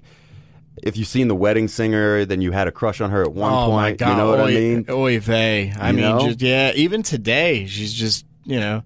If 0.83 0.97
you've 0.97 1.07
seen 1.07 1.27
The 1.29 1.35
Wedding 1.35 1.67
Singer, 1.69 2.25
then 2.25 2.41
you 2.41 2.51
had 2.51 2.67
a 2.67 2.71
crush 2.71 2.99
on 3.01 3.09
her 3.09 3.21
at 3.21 3.31
one 3.33 3.51
oh 3.51 3.67
point. 3.67 3.75
my 3.75 3.91
god. 3.93 4.09
You 4.09 4.15
know 4.17 4.29
what 4.29 4.39
oy, 4.41 4.43
I 4.43 4.53
mean? 4.53 4.85
Oy 4.89 5.19
vey. 5.19 5.73
I 5.77 5.91
You 5.91 5.97
mean, 5.97 6.19
just 6.19 6.41
yeah. 6.41 6.71
Even 6.75 7.01
today, 7.01 7.65
she's 7.65 7.93
just 7.93 8.25
you 8.43 8.59
know. 8.59 8.83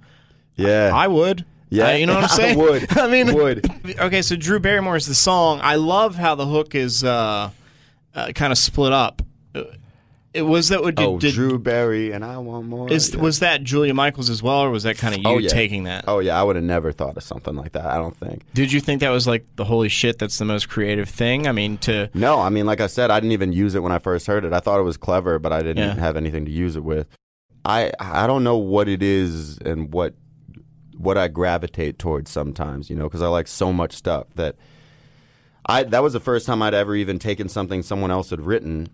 Yeah, 0.60 0.92
I 0.94 1.08
would. 1.08 1.46
Yeah, 1.70 1.90
Uh, 1.90 1.92
you 1.94 2.06
know 2.06 2.16
what 2.16 2.24
I'm 2.24 2.30
saying. 2.42 2.60
I 2.60 2.64
would. 2.64 2.98
I 2.98 3.08
mean, 3.08 3.34
Would. 3.34 3.70
Okay, 4.00 4.22
so 4.22 4.36
Drew 4.36 4.60
Barrymore 4.60 4.96
is 4.96 5.06
the 5.06 5.16
song. 5.16 5.60
I 5.62 5.76
love 5.76 6.16
how 6.16 6.36
the 6.36 6.46
hook 6.48 6.74
is 6.76 7.04
uh, 7.04 7.52
uh, 8.16 8.32
kind 8.34 8.52
of 8.52 8.58
split 8.58 8.92
up. 8.94 9.22
Uh, 9.54 9.64
It 10.34 10.44
was 10.44 10.70
that 10.70 10.82
what 10.84 10.94
did, 10.96 11.06
oh, 11.06 11.18
did 11.20 11.34
Drew 11.34 11.58
Barry, 11.58 12.12
and 12.12 12.24
I 12.24 12.38
want 12.38 12.68
more. 12.68 12.92
is 12.92 13.14
Yeah. 13.14 13.20
was 13.22 13.40
that 13.40 13.64
Julia 13.64 13.94
Michaels 13.96 14.30
as 14.30 14.42
well, 14.44 14.60
or 14.62 14.70
was 14.70 14.84
that 14.84 14.98
kind 14.98 15.14
of 15.16 15.22
you 15.22 15.28
Oh, 15.28 15.38
yeah. 15.40 15.50
taking 15.50 15.84
that? 15.86 16.06
Oh 16.08 16.20
yeah, 16.20 16.40
I 16.40 16.44
would 16.44 16.56
have 16.56 16.66
never 16.66 16.92
thought 16.92 17.18
of 17.18 17.24
something 17.24 17.56
like 17.56 17.72
that. 17.74 17.86
I 17.86 17.98
don't 17.98 18.16
think. 18.16 18.44
Did 18.54 18.72
you 18.72 18.80
think 18.80 19.02
that 19.02 19.10
was 19.10 19.26
like 19.28 19.44
the 19.56 19.66
holy 19.66 19.90
shit? 19.90 20.20
That's 20.20 20.38
the 20.38 20.46
most 20.46 20.70
creative 20.70 21.10
thing. 21.10 21.48
I 21.48 21.52
mean, 21.52 21.78
to 21.80 22.10
No, 22.14 22.40
I 22.42 22.50
mean, 22.50 22.66
like 22.68 22.80
I 22.82 22.88
said, 22.88 23.10
I 23.12 23.20
didn't 23.20 23.32
even 23.34 23.54
use 23.54 23.74
it 23.76 23.82
when 23.82 23.92
I 23.92 23.98
first 24.00 24.28
heard 24.28 24.46
it. 24.46 24.54
I 24.54 24.60
thought 24.60 24.80
it 24.80 24.84
was 24.84 24.98
clever, 24.98 25.40
but 25.40 25.52
I 25.52 25.62
didn't 25.64 25.78
Yeah. 25.78 25.96
have 25.96 26.16
anything 26.16 26.46
to 26.46 26.52
use 26.52 26.76
it 26.76 26.84
with. 26.84 27.08
I 27.66 27.92
I 28.00 28.26
don't 28.28 28.44
know 28.44 28.58
what 28.58 28.88
it 28.88 29.02
is 29.04 29.58
and 29.60 29.92
what 29.92 30.14
what 31.00 31.18
I 31.18 31.30
gravitate 31.30 31.98
towards 31.98 32.30
sometimes, 32.30 32.90
you 32.90 32.96
know, 32.96 33.06
because 33.06 33.22
I 33.22 33.28
like 33.28 33.48
so 33.48 33.72
much 33.72 33.94
stuff 33.94 34.28
that 34.36 34.58
I 35.66 35.84
that 35.84 36.04
was 36.04 36.14
the 36.14 36.20
first 36.20 36.46
time 36.46 36.62
I'd 36.62 36.74
ever 36.74 36.94
even 36.94 37.20
taken 37.20 37.48
something 37.48 37.82
someone 37.82 38.12
else 38.12 38.32
had 38.32 38.42
written, 38.42 38.90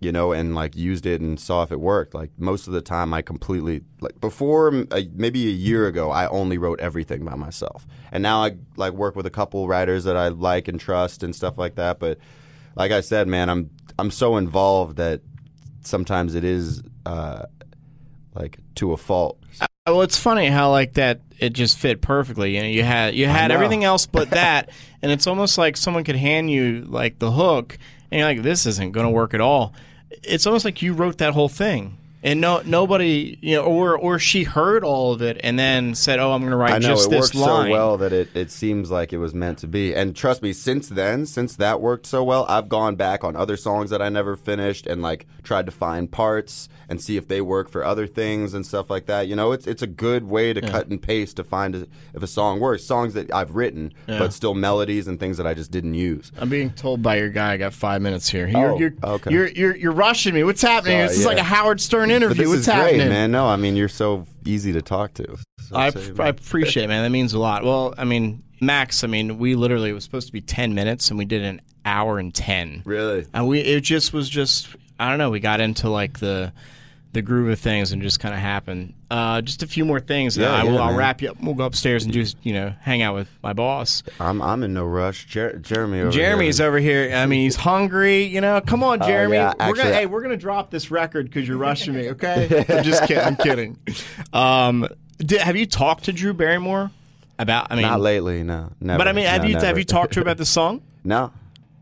you 0.00 0.10
know, 0.10 0.32
and 0.32 0.56
like 0.56 0.74
used 0.74 1.06
it 1.06 1.20
and 1.20 1.38
saw 1.38 1.62
if 1.62 1.70
it 1.70 1.78
worked. 1.78 2.14
Like 2.14 2.30
most 2.36 2.66
of 2.66 2.72
the 2.72 2.82
time, 2.82 3.14
I 3.14 3.22
completely 3.22 3.82
like 4.00 4.20
before 4.20 4.72
maybe 5.14 5.46
a 5.46 5.52
year 5.52 5.86
ago, 5.86 6.10
I 6.10 6.26
only 6.28 6.58
wrote 6.58 6.80
everything 6.80 7.24
by 7.24 7.36
myself, 7.36 7.86
and 8.10 8.24
now 8.24 8.42
I 8.42 8.56
like 8.74 8.94
work 8.94 9.14
with 9.14 9.26
a 9.26 9.30
couple 9.30 9.68
writers 9.68 10.02
that 10.02 10.16
I 10.16 10.28
like 10.28 10.66
and 10.66 10.80
trust 10.80 11.22
and 11.22 11.34
stuff 11.34 11.56
like 11.58 11.76
that. 11.76 12.00
But 12.00 12.18
like 12.74 12.90
I 12.90 13.02
said, 13.02 13.28
man, 13.28 13.48
I'm 13.48 13.70
I'm 14.00 14.10
so 14.10 14.36
involved 14.36 14.96
that 14.96 15.20
sometimes 15.82 16.34
it 16.34 16.42
is 16.42 16.82
uh, 17.04 17.44
like 18.34 18.58
to 18.76 18.92
a 18.92 18.96
fault. 18.96 19.38
Well, 19.86 20.02
it's 20.02 20.18
funny 20.18 20.46
how 20.46 20.70
like 20.70 20.94
that 20.94 21.20
it 21.38 21.52
just 21.52 21.78
fit 21.78 22.00
perfectly. 22.00 22.56
You 22.56 22.62
know, 22.62 22.68
you 22.68 22.82
had 22.82 23.14
you 23.14 23.26
had 23.26 23.50
everything 23.50 23.84
else 23.84 24.06
but 24.06 24.30
that, 24.30 24.70
and 25.02 25.12
it's 25.12 25.26
almost 25.26 25.58
like 25.58 25.76
someone 25.76 26.04
could 26.04 26.16
hand 26.16 26.50
you 26.50 26.84
like 26.88 27.18
the 27.18 27.30
hook, 27.30 27.78
and 28.10 28.18
you're 28.18 28.28
like, 28.28 28.42
this 28.42 28.66
isn't 28.66 28.92
going 28.92 29.06
to 29.06 29.10
work 29.10 29.34
at 29.34 29.40
all. 29.40 29.74
It's 30.22 30.46
almost 30.46 30.64
like 30.64 30.82
you 30.82 30.92
wrote 30.92 31.18
that 31.18 31.34
whole 31.34 31.48
thing. 31.48 31.98
And 32.26 32.40
no, 32.40 32.60
nobody, 32.66 33.38
you 33.40 33.54
know, 33.54 33.62
or 33.62 33.96
or 33.96 34.18
she 34.18 34.42
heard 34.42 34.82
all 34.82 35.12
of 35.12 35.22
it 35.22 35.40
and 35.44 35.56
then 35.56 35.94
said, 35.94 36.18
"Oh, 36.18 36.32
I'm 36.32 36.40
going 36.40 36.50
to 36.50 36.56
write 36.56 36.72
I 36.72 36.78
know 36.78 36.88
just 36.88 37.06
it 37.06 37.10
this 37.10 37.20
worked 37.20 37.34
line." 37.36 37.66
so 37.66 37.70
well 37.70 37.96
that 37.98 38.12
it, 38.12 38.30
it 38.34 38.50
seems 38.50 38.90
like 38.90 39.12
it 39.12 39.18
was 39.18 39.32
meant 39.32 39.58
to 39.58 39.68
be. 39.68 39.94
And 39.94 40.14
trust 40.14 40.42
me, 40.42 40.52
since 40.52 40.88
then, 40.88 41.26
since 41.26 41.54
that 41.54 41.80
worked 41.80 42.04
so 42.04 42.24
well, 42.24 42.44
I've 42.48 42.68
gone 42.68 42.96
back 42.96 43.22
on 43.22 43.36
other 43.36 43.56
songs 43.56 43.90
that 43.90 44.02
I 44.02 44.08
never 44.08 44.34
finished 44.34 44.88
and 44.88 45.02
like 45.02 45.28
tried 45.44 45.66
to 45.66 45.72
find 45.72 46.10
parts 46.10 46.68
and 46.88 47.00
see 47.00 47.16
if 47.16 47.28
they 47.28 47.40
work 47.40 47.68
for 47.68 47.84
other 47.84 48.08
things 48.08 48.54
and 48.54 48.66
stuff 48.66 48.90
like 48.90 49.06
that. 49.06 49.28
You 49.28 49.36
know, 49.36 49.52
it's 49.52 49.68
it's 49.68 49.82
a 49.82 49.86
good 49.86 50.24
way 50.24 50.52
to 50.52 50.60
cut 50.60 50.88
and 50.88 51.00
paste 51.00 51.36
to 51.36 51.44
find 51.44 51.76
a, 51.76 51.86
if 52.12 52.24
a 52.24 52.26
song 52.26 52.58
works. 52.58 52.82
Songs 52.82 53.14
that 53.14 53.32
I've 53.32 53.54
written, 53.54 53.92
but 54.08 54.32
still 54.32 54.54
melodies 54.54 55.06
and 55.06 55.20
things 55.20 55.36
that 55.36 55.46
I 55.46 55.54
just 55.54 55.70
didn't 55.70 55.94
use. 55.94 56.32
I'm 56.36 56.48
being 56.48 56.70
told 56.70 57.02
by 57.02 57.18
your 57.18 57.28
guy 57.28 57.52
I 57.52 57.56
got 57.56 57.72
five 57.72 58.02
minutes 58.02 58.28
here. 58.28 58.50
Oh, 58.52 58.76
You're, 58.76 58.78
you're, 58.78 58.94
okay. 59.04 59.30
you're, 59.30 59.48
you're, 59.48 59.76
you're 59.76 59.92
rushing 59.92 60.34
me. 60.34 60.42
What's 60.42 60.62
happening? 60.62 60.98
Sorry, 60.98 61.08
this 61.08 61.18
is 61.18 61.22
yeah. 61.22 61.28
like 61.28 61.38
a 61.38 61.44
Howard 61.44 61.80
Stern 61.80 62.15
interview. 62.16 62.36
But 62.36 62.38
this 62.38 62.48
What's 62.48 62.60
is 62.60 62.66
happening? 62.66 62.96
great, 62.96 63.08
man. 63.08 63.30
No, 63.30 63.46
I 63.46 63.56
mean 63.56 63.76
you're 63.76 63.88
so 63.88 64.26
easy 64.44 64.72
to 64.72 64.82
talk 64.82 65.14
to. 65.14 65.36
So 65.68 65.76
I, 65.76 65.90
say, 65.90 66.12
I 66.18 66.28
appreciate 66.28 66.84
it, 66.84 66.88
man. 66.88 67.02
That 67.02 67.10
means 67.10 67.32
a 67.34 67.38
lot. 67.38 67.64
Well, 67.64 67.94
I 67.98 68.04
mean, 68.04 68.42
Max, 68.60 69.04
I 69.04 69.06
mean, 69.06 69.38
we 69.38 69.54
literally, 69.54 69.90
it 69.90 69.92
was 69.92 70.04
supposed 70.04 70.26
to 70.28 70.32
be 70.32 70.40
10 70.40 70.74
minutes 70.74 71.10
and 71.10 71.18
we 71.18 71.24
did 71.24 71.42
an 71.42 71.60
hour 71.84 72.18
and 72.18 72.34
10. 72.34 72.82
really. 72.84 73.26
And 73.34 73.46
we, 73.48 73.60
it 73.60 73.80
just 73.82 74.12
was 74.12 74.28
just, 74.28 74.68
I 74.98 75.08
don't 75.08 75.18
know, 75.18 75.30
we 75.30 75.40
got 75.40 75.60
into 75.60 75.88
like 75.90 76.20
the, 76.20 76.52
the 77.12 77.22
groove 77.22 77.50
of 77.50 77.58
things 77.58 77.92
and 77.92 78.00
just 78.02 78.20
kind 78.20 78.34
of 78.34 78.40
happened. 78.40 78.94
Uh, 79.08 79.40
just 79.40 79.62
a 79.62 79.68
few 79.68 79.84
more 79.84 80.00
things. 80.00 80.36
and 80.36 80.44
Yeah, 80.44 80.52
I 80.52 80.64
will, 80.64 80.74
yeah, 80.74 80.80
I'll 80.80 80.88
man. 80.88 80.96
wrap 80.96 81.22
you 81.22 81.30
up. 81.30 81.40
We'll 81.40 81.54
go 81.54 81.64
upstairs 81.64 82.02
and 82.04 82.12
just, 82.12 82.36
you 82.42 82.52
know, 82.52 82.74
hang 82.80 83.02
out 83.02 83.14
with 83.14 83.28
my 83.40 83.52
boss. 83.52 84.02
I'm 84.18 84.42
I'm 84.42 84.64
in 84.64 84.74
no 84.74 84.84
rush. 84.84 85.26
Jer- 85.26 85.58
Jeremy 85.58 86.00
over 86.00 86.10
Jeremy's 86.10 86.58
here. 86.58 86.66
over 86.66 86.78
here. 86.78 87.14
I 87.14 87.24
mean, 87.26 87.42
he's 87.42 87.54
hungry. 87.54 88.24
You 88.24 88.40
know, 88.40 88.60
come 88.60 88.82
on, 88.82 88.98
Jeremy. 89.00 89.36
Oh, 89.36 89.40
yeah, 89.40 89.68
we're 89.68 89.74
gonna, 89.76 89.90
actually- 89.90 89.92
hey, 89.92 90.06
we're 90.06 90.22
gonna 90.22 90.36
drop 90.36 90.70
this 90.70 90.90
record 90.90 91.26
because 91.26 91.46
you're 91.46 91.56
rushing 91.56 91.94
me. 91.94 92.10
Okay, 92.10 92.64
I'm 92.68 92.82
just 92.82 93.04
kidding. 93.04 93.22
I'm 93.24 93.36
kidding. 93.36 93.78
Um, 94.32 94.88
did, 95.18 95.40
have 95.40 95.56
you 95.56 95.66
talked 95.66 96.04
to 96.04 96.12
Drew 96.12 96.34
Barrymore 96.34 96.90
about? 97.38 97.68
I 97.70 97.76
mean, 97.76 97.82
Not 97.82 98.00
lately, 98.00 98.42
no. 98.42 98.72
Never. 98.80 98.98
but 98.98 99.08
I 99.08 99.12
mean, 99.12 99.26
have 99.26 99.42
No, 99.42 99.48
you 99.48 99.56
have 99.58 99.78
you 99.78 99.84
talked 99.84 100.14
to 100.14 100.18
her 100.20 100.22
about 100.22 100.36
the 100.36 100.44
song? 100.46 100.82
No, 101.04 101.32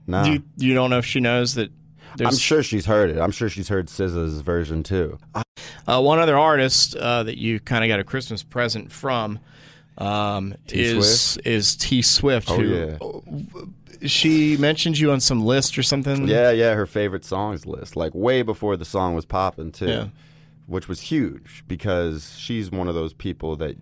no. 0.06 0.24
Do 0.24 0.32
you, 0.34 0.42
you 0.58 0.74
don't 0.74 0.90
know 0.90 0.98
if 0.98 1.06
she 1.06 1.20
knows 1.20 1.54
that. 1.54 1.70
There's 2.16 2.28
I'm 2.34 2.38
sure 2.38 2.62
she's 2.62 2.84
heard 2.87 3.08
it. 3.10 3.18
I'm 3.18 3.30
sure 3.32 3.48
she's 3.48 3.68
heard 3.68 3.87
SZA's 3.88 4.40
version 4.42 4.82
too. 4.82 5.18
Uh, 5.86 6.00
one 6.00 6.18
other 6.18 6.36
artist 6.38 6.96
uh, 6.96 7.22
that 7.24 7.38
you 7.38 7.60
kind 7.60 7.84
of 7.84 7.88
got 7.88 8.00
a 8.00 8.04
Christmas 8.04 8.42
present 8.42 8.90
from. 8.92 9.38
um, 9.98 10.54
is 10.68 11.36
is 11.38 11.76
T 11.76 12.02
Swift. 12.02 12.48
Oh, 12.50 13.22
who 13.30 13.68
she 14.06 14.56
mentioned 14.58 14.98
you 14.98 15.10
on 15.12 15.20
some 15.20 15.44
list 15.44 15.78
or 15.78 15.82
something. 15.82 16.26
Yeah, 16.28 16.50
yeah, 16.50 16.74
her 16.74 16.84
favorite 16.86 17.24
songs 17.24 17.64
list, 17.64 17.96
like 17.96 18.14
way 18.14 18.42
before 18.42 18.76
the 18.76 18.84
song 18.84 19.14
was 19.14 19.24
popping 19.24 19.72
too, 19.72 19.86
Yeah. 19.86 20.06
which 20.66 20.88
was 20.88 21.00
huge 21.00 21.64
because 21.68 22.34
she's 22.38 22.70
one 22.70 22.88
of 22.88 22.94
those 22.94 23.14
people 23.14 23.56
that 23.56 23.76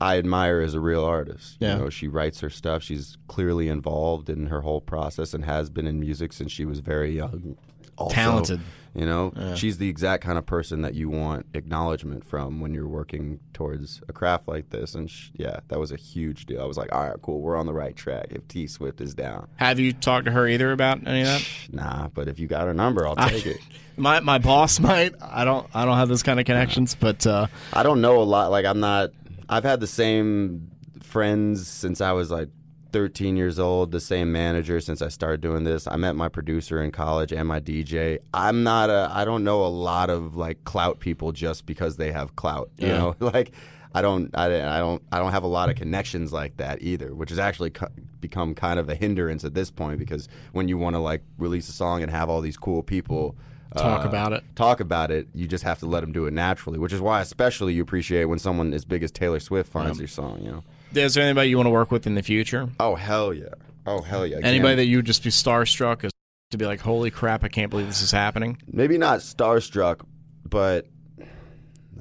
I 0.00 0.18
admire 0.18 0.60
as 0.60 0.74
a 0.74 0.80
real 0.80 1.04
artist. 1.04 1.56
Yeah. 1.58 1.76
You 1.76 1.84
know, 1.84 1.90
she 1.90 2.06
writes 2.08 2.40
her 2.40 2.50
stuff. 2.50 2.82
She's 2.82 3.18
clearly 3.28 3.68
involved 3.68 4.30
in 4.30 4.46
her 4.46 4.60
whole 4.62 4.80
process 4.80 5.34
and 5.34 5.44
has 5.44 5.68
been 5.68 5.86
in 5.86 5.98
music 6.00 6.32
since 6.32 6.52
she 6.52 6.64
was 6.64 6.80
very 6.80 7.16
young. 7.16 7.56
Also, 7.96 8.14
Talented. 8.14 8.60
You 8.94 9.06
know, 9.06 9.32
she's 9.54 9.78
the 9.78 9.88
exact 9.88 10.24
kind 10.24 10.36
of 10.36 10.46
person 10.46 10.82
that 10.82 10.94
you 10.94 11.08
want 11.08 11.46
acknowledgement 11.54 12.24
from 12.26 12.60
when 12.60 12.74
you're 12.74 12.88
working 12.88 13.38
towards 13.52 14.00
a 14.08 14.12
craft 14.12 14.48
like 14.48 14.70
this. 14.70 14.96
And 14.96 15.08
sh- 15.08 15.28
yeah, 15.34 15.60
that 15.68 15.78
was 15.78 15.92
a 15.92 15.96
huge 15.96 16.46
deal. 16.46 16.60
I 16.60 16.64
was 16.64 16.76
like, 16.76 16.92
all 16.92 17.08
right, 17.08 17.16
cool, 17.22 17.40
we're 17.40 17.56
on 17.56 17.66
the 17.66 17.72
right 17.72 17.94
track. 17.94 18.26
If 18.30 18.48
T 18.48 18.66
Swift 18.66 19.00
is 19.00 19.14
down, 19.14 19.46
Have 19.56 19.78
you 19.78 19.92
talked 19.92 20.24
to 20.24 20.32
her 20.32 20.48
either 20.48 20.72
about 20.72 21.06
any 21.06 21.20
of 21.20 21.26
that? 21.28 21.48
nah. 21.70 22.08
But 22.08 22.26
if 22.26 22.40
you 22.40 22.48
got 22.48 22.66
her 22.66 22.74
number, 22.74 23.06
I'll 23.06 23.14
take 23.16 23.46
it. 23.46 23.58
My 23.96 24.20
my 24.20 24.38
boss 24.38 24.80
might. 24.80 25.14
I 25.20 25.44
don't. 25.44 25.68
I 25.74 25.84
don't 25.84 25.96
have 25.98 26.08
those 26.08 26.22
kind 26.22 26.40
of 26.40 26.46
connections, 26.46 26.94
but 26.98 27.26
uh, 27.26 27.48
I 27.72 27.82
don't 27.82 28.00
know 28.00 28.22
a 28.22 28.24
lot. 28.24 28.50
Like 28.50 28.64
I'm 28.64 28.80
not. 28.80 29.10
I've 29.48 29.64
had 29.64 29.78
the 29.80 29.86
same 29.86 30.70
friends 31.02 31.66
since 31.68 32.00
I 32.00 32.12
was 32.12 32.30
like 32.30 32.48
13 32.92 33.36
years 33.36 33.58
old. 33.58 33.90
The 33.92 34.00
same 34.00 34.32
manager 34.32 34.80
since 34.80 35.02
I 35.02 35.08
started 35.08 35.40
doing 35.40 35.64
this. 35.64 35.86
I 35.86 35.96
met 35.96 36.16
my 36.16 36.28
producer 36.28 36.82
in 36.82 36.90
college 36.92 37.32
and 37.32 37.46
my 37.48 37.60
DJ. 37.60 38.18
I'm 38.34 38.62
not 38.62 38.90
a. 38.90 39.10
I 39.12 39.24
don't 39.24 39.44
know 39.44 39.64
a 39.64 39.68
lot 39.68 40.10
of 40.10 40.36
like 40.36 40.64
clout 40.64 41.00
people 41.00 41.32
just 41.32 41.66
because 41.66 41.96
they 41.96 42.12
have 42.12 42.36
clout. 42.36 42.70
You 42.78 42.88
Yeah. 42.88 42.98
know, 42.98 43.16
like. 43.20 43.52
I 43.92 44.02
don't, 44.02 44.30
I, 44.38 44.44
I 44.46 44.78
don't, 44.78 45.02
I 45.10 45.18
don't 45.18 45.32
have 45.32 45.42
a 45.42 45.48
lot 45.48 45.68
of 45.68 45.74
connections 45.74 46.32
like 46.32 46.58
that 46.58 46.80
either, 46.80 47.12
which 47.12 47.30
has 47.30 47.40
actually 47.40 47.70
co- 47.70 47.88
become 48.20 48.54
kind 48.54 48.78
of 48.78 48.88
a 48.88 48.94
hindrance 48.94 49.42
at 49.42 49.52
this 49.54 49.68
point 49.68 49.98
because 49.98 50.28
when 50.52 50.68
you 50.68 50.78
want 50.78 50.94
to 50.94 51.00
like 51.00 51.22
release 51.38 51.68
a 51.68 51.72
song 51.72 52.00
and 52.00 52.08
have 52.08 52.30
all 52.30 52.40
these 52.40 52.56
cool 52.56 52.84
people 52.84 53.34
Talk 53.76 54.04
uh, 54.04 54.08
about 54.08 54.32
it. 54.32 54.44
talk 54.54 54.78
about 54.78 55.10
it. 55.10 55.26
You 55.34 55.48
just 55.48 55.64
have 55.64 55.80
to 55.80 55.86
let 55.86 56.02
them 56.02 56.12
do 56.12 56.26
it 56.26 56.32
naturally, 56.32 56.78
which 56.78 56.92
is 56.92 57.00
why 57.00 57.20
especially 57.20 57.74
you 57.74 57.82
appreciate 57.82 58.26
when 58.26 58.38
someone 58.38 58.72
as 58.74 58.84
big 58.84 59.02
as 59.02 59.10
Taylor 59.10 59.40
Swift 59.40 59.68
finds 59.72 59.98
your 59.98 60.06
song. 60.06 60.40
You 60.40 60.52
know? 60.52 60.64
Is 60.94 61.14
there 61.14 61.24
anybody 61.24 61.50
you 61.50 61.56
want 61.56 61.66
to 61.66 61.70
work 61.70 61.90
with 61.90 62.06
in 62.06 62.14
the 62.14 62.22
future? 62.22 62.68
Oh 62.78 62.94
hell 62.94 63.32
yeah! 63.34 63.46
Oh 63.86 64.02
hell 64.02 64.26
yeah! 64.26 64.36
Anybody 64.42 64.58
Again, 64.58 64.76
that 64.78 64.86
you 64.86 64.96
would 64.98 65.06
just 65.06 65.22
be 65.24 65.30
starstruck 65.30 66.04
as 66.04 66.10
to 66.50 66.58
be 66.58 66.66
like, 66.66 66.80
holy 66.80 67.10
crap, 67.10 67.44
I 67.44 67.48
can't 67.48 67.70
believe 67.70 67.86
this 67.86 68.02
is 68.02 68.10
happening. 68.10 68.58
maybe 68.66 68.98
not 68.98 69.20
starstruck, 69.20 70.00
but 70.48 70.86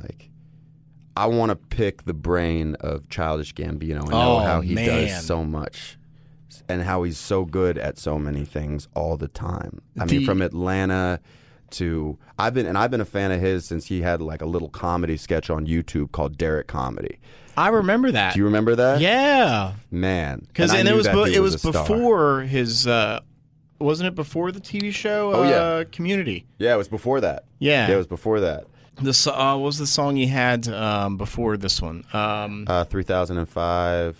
like 0.02 0.30
I 1.16 1.28
want 1.28 1.50
to 1.50 1.56
pick 1.56 2.04
the 2.06 2.14
brain 2.14 2.76
of 2.80 3.10
Childish 3.10 3.54
Gambino 3.54 4.00
and 4.02 4.10
know 4.10 4.38
Oh, 4.38 4.40
how 4.40 4.62
he 4.62 4.74
man. 4.76 4.88
does 5.08 5.26
so 5.26 5.44
much. 5.44 5.98
And 6.68 6.82
how 6.84 7.04
he's 7.04 7.18
so 7.18 7.46
good 7.46 7.78
at 7.78 7.98
so 7.98 8.18
many 8.20 8.44
things 8.46 8.88
all 8.96 9.18
the 9.18 9.28
time. 9.28 9.82
I 10.00 10.06
The- 10.06 10.18
mean, 10.18 10.26
from 10.26 10.42
Atlanta 10.42 11.20
to 11.72 12.18
I've 12.38 12.54
been 12.54 12.66
and 12.66 12.78
I've 12.78 12.92
been 12.92 13.02
a 13.02 13.06
fan 13.06 13.32
of 13.32 13.42
his 13.42 13.66
since 13.66 13.88
he 13.88 14.02
had 14.02 14.22
like 14.22 14.42
a 14.42 14.46
little 14.46 14.70
comedy 14.70 15.18
sketch 15.18 15.50
on 15.50 15.66
YouTube 15.68 16.12
called 16.12 16.38
Derrick 16.38 16.68
Comedy. 16.68 17.20
I 17.58 17.70
remember 17.70 18.12
that. 18.12 18.34
Do 18.34 18.40
you 18.40 18.46
remember 18.46 18.76
that? 18.76 19.02
yeah, 19.02 19.74
man. 19.92 20.46
because 20.48 20.72
I 20.72 20.78
and, 20.78 20.88
it 20.88 20.94
was 20.94 21.06
that 21.06 21.14
dude 21.16 21.36
it 21.36 21.40
was, 21.42 21.60
star. 21.60 21.72
before 21.74 22.42
his. 22.42 22.88
Uh, 22.88 23.20
wasn't 23.80 24.08
it 24.08 24.16
before 24.16 24.52
the 24.52 24.60
TV 24.60 24.94
show? 24.94 25.34
Oh, 25.34 25.44
yeah. 25.44 25.56
uh, 25.56 25.84
Community. 25.92 26.46
Yeah, 26.58 26.74
it 26.74 26.78
was 26.78 26.88
before 26.90 27.22
that. 27.22 27.46
Yeah. 27.60 27.88
yeah, 27.88 27.94
it 27.96 27.98
was 27.98 28.08
before 28.08 28.42
that. 28.42 28.66
The 29.02 29.32
uh, 29.34 29.56
what 29.58 29.66
was 29.66 29.78
the 29.78 29.88
song 29.88 30.18
he 30.18 30.28
had 30.28 30.68
um, 30.68 31.16
before 31.18 31.56
this 31.56 31.82
one? 31.82 32.04
Um, 32.12 32.66
Uh, 32.68 32.84
2005. 32.84 34.18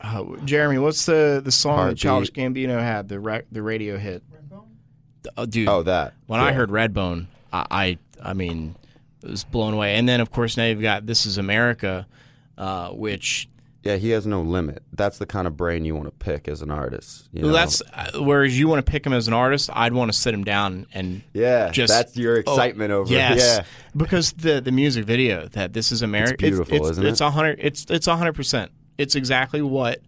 uh, 0.00 0.24
Jeremy, 0.44 0.78
what's 0.78 1.06
the 1.06 1.40
the 1.44 1.50
song 1.50 1.76
that 1.76 1.82
Heartbeat. 1.82 1.98
Childish 1.98 2.30
Gambino 2.32 2.78
had 2.80 3.08
the 3.08 3.18
ra- 3.18 3.40
the 3.50 3.62
radio 3.62 3.98
hit? 3.98 4.22
Oh, 5.36 5.46
dude, 5.46 5.68
Oh, 5.68 5.82
that. 5.82 6.14
when 6.26 6.40
I 6.40 6.52
heard 6.52 6.70
Redbone, 6.70 7.26
I, 7.52 7.66
I 7.70 7.98
I 8.30 8.32
mean, 8.34 8.74
it 9.22 9.30
was 9.30 9.44
blown 9.44 9.74
away. 9.74 9.94
And 9.96 10.08
then 10.08 10.20
of 10.20 10.30
course 10.30 10.56
now 10.56 10.64
you've 10.66 10.82
got 10.82 11.06
This 11.06 11.26
Is 11.26 11.38
America, 11.38 12.06
uh, 12.56 12.90
which 12.90 13.48
Yeah, 13.82 13.96
he 13.96 14.10
has 14.10 14.26
no 14.26 14.42
limit. 14.42 14.82
That's 14.92 15.18
the 15.18 15.26
kind 15.26 15.46
of 15.46 15.56
brain 15.56 15.84
you 15.84 15.94
want 15.94 16.06
to 16.06 16.12
pick 16.12 16.48
as 16.48 16.62
an 16.62 16.70
artist. 16.70 17.28
You 17.32 17.42
know? 17.42 17.52
that's 17.52 17.80
uh, 17.92 18.10
whereas 18.20 18.58
you 18.58 18.68
want 18.68 18.84
to 18.84 18.90
pick 18.90 19.06
him 19.06 19.12
as 19.12 19.28
an 19.28 19.34
artist, 19.34 19.70
I'd 19.72 19.92
want 19.92 20.12
to 20.12 20.18
sit 20.18 20.34
him 20.34 20.44
down 20.44 20.86
and 20.92 21.22
yeah. 21.32 21.70
just 21.70 21.92
that's 21.92 22.16
your 22.16 22.36
oh, 22.36 22.40
excitement 22.40 22.90
over 22.92 23.12
yes. 23.12 23.38
Yeah, 23.38 23.64
because 23.96 24.32
the 24.32 24.60
the 24.60 24.72
music 24.72 25.04
video 25.04 25.46
that 25.48 25.72
This 25.72 25.92
Is 25.92 26.02
America, 26.02 26.32
It's 26.32 26.42
beautiful, 26.42 26.76
it's, 26.76 26.90
isn't 26.90 27.06
it's 27.06 27.20
it? 27.20 27.24
a 27.24 27.30
hundred, 27.30 27.58
it's 27.62 27.86
it's 27.88 28.06
a 28.06 28.16
hundred 28.16 28.34
percent. 28.34 28.72
It's 28.98 29.14
exactly 29.14 29.62
what 29.62 30.00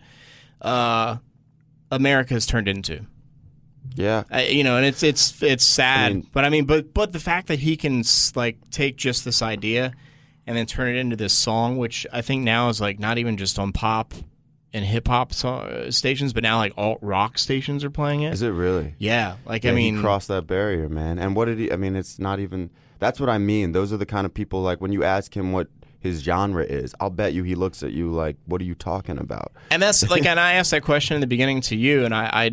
uh, 0.62 1.16
America 1.92 2.34
has 2.34 2.44
turned 2.46 2.66
into. 2.68 3.06
Yeah. 3.94 4.24
Uh, 4.32 4.38
you 4.38 4.64
know, 4.64 4.76
and 4.76 4.86
it's 4.86 5.02
it's 5.02 5.42
it's 5.42 5.64
sad, 5.64 6.10
I 6.10 6.14
mean- 6.14 6.26
but 6.32 6.44
I 6.44 6.48
mean, 6.48 6.64
but 6.64 6.92
but 6.94 7.12
the 7.12 7.20
fact 7.20 7.48
that 7.48 7.58
he 7.60 7.76
can 7.76 8.02
like 8.34 8.58
take 8.70 8.96
just 8.96 9.24
this 9.24 9.42
idea 9.42 9.92
and 10.46 10.56
then 10.56 10.66
turn 10.66 10.88
it 10.88 10.98
into 10.98 11.16
this 11.16 11.32
song, 11.32 11.76
which 11.76 12.06
I 12.12 12.22
think 12.22 12.42
now 12.44 12.68
is 12.68 12.80
like 12.80 12.98
not 12.98 13.18
even 13.18 13.36
just 13.36 13.58
on 13.58 13.72
pop 13.72 14.14
and 14.72 14.84
hip 14.84 15.08
hop 15.08 15.32
so- 15.32 15.48
uh, 15.48 15.90
stations, 15.90 16.32
but 16.32 16.42
now 16.42 16.58
like 16.58 16.72
alt 16.76 16.98
rock 17.02 17.38
stations 17.38 17.84
are 17.84 17.90
playing 17.90 18.22
it. 18.22 18.32
Is 18.32 18.42
it 18.42 18.50
really? 18.50 18.94
Yeah, 18.98 19.36
like 19.44 19.64
Yeah, 19.64 19.72
I 19.72 19.74
mean, 19.74 19.96
he 19.96 20.00
crossed 20.00 20.28
that 20.28 20.46
barrier, 20.46 20.88
man. 20.88 21.18
And 21.18 21.34
what 21.36 21.46
did 21.46 21.58
he? 21.58 21.72
I 21.72 21.76
mean, 21.76 21.96
it's 21.96 22.18
not 22.18 22.40
even. 22.40 22.70
That's 22.98 23.18
what 23.18 23.28
I 23.28 23.38
mean. 23.38 23.72
Those 23.72 23.92
are 23.92 23.96
the 23.96 24.06
kind 24.06 24.26
of 24.26 24.34
people 24.34 24.60
like 24.62 24.80
when 24.80 24.92
you 24.92 25.04
ask 25.04 25.34
him 25.36 25.52
what 25.52 25.68
his 26.00 26.20
genre 26.22 26.64
is, 26.64 26.94
I'll 27.00 27.10
bet 27.10 27.32
you 27.34 27.42
he 27.44 27.54
looks 27.54 27.82
at 27.82 27.92
you 27.92 28.10
like, 28.10 28.36
"What 28.46 28.60
are 28.60 28.64
you 28.64 28.74
talking 28.74 29.18
about?" 29.18 29.52
and 29.70 29.82
that's 29.82 30.08
like, 30.10 30.24
and 30.26 30.38
I 30.40 30.54
asked 30.54 30.70
that 30.70 30.82
question 30.82 31.14
in 31.14 31.20
the 31.20 31.26
beginning 31.26 31.60
to 31.62 31.76
you, 31.76 32.04
and 32.04 32.14
I, 32.14 32.24
I, 32.32 32.50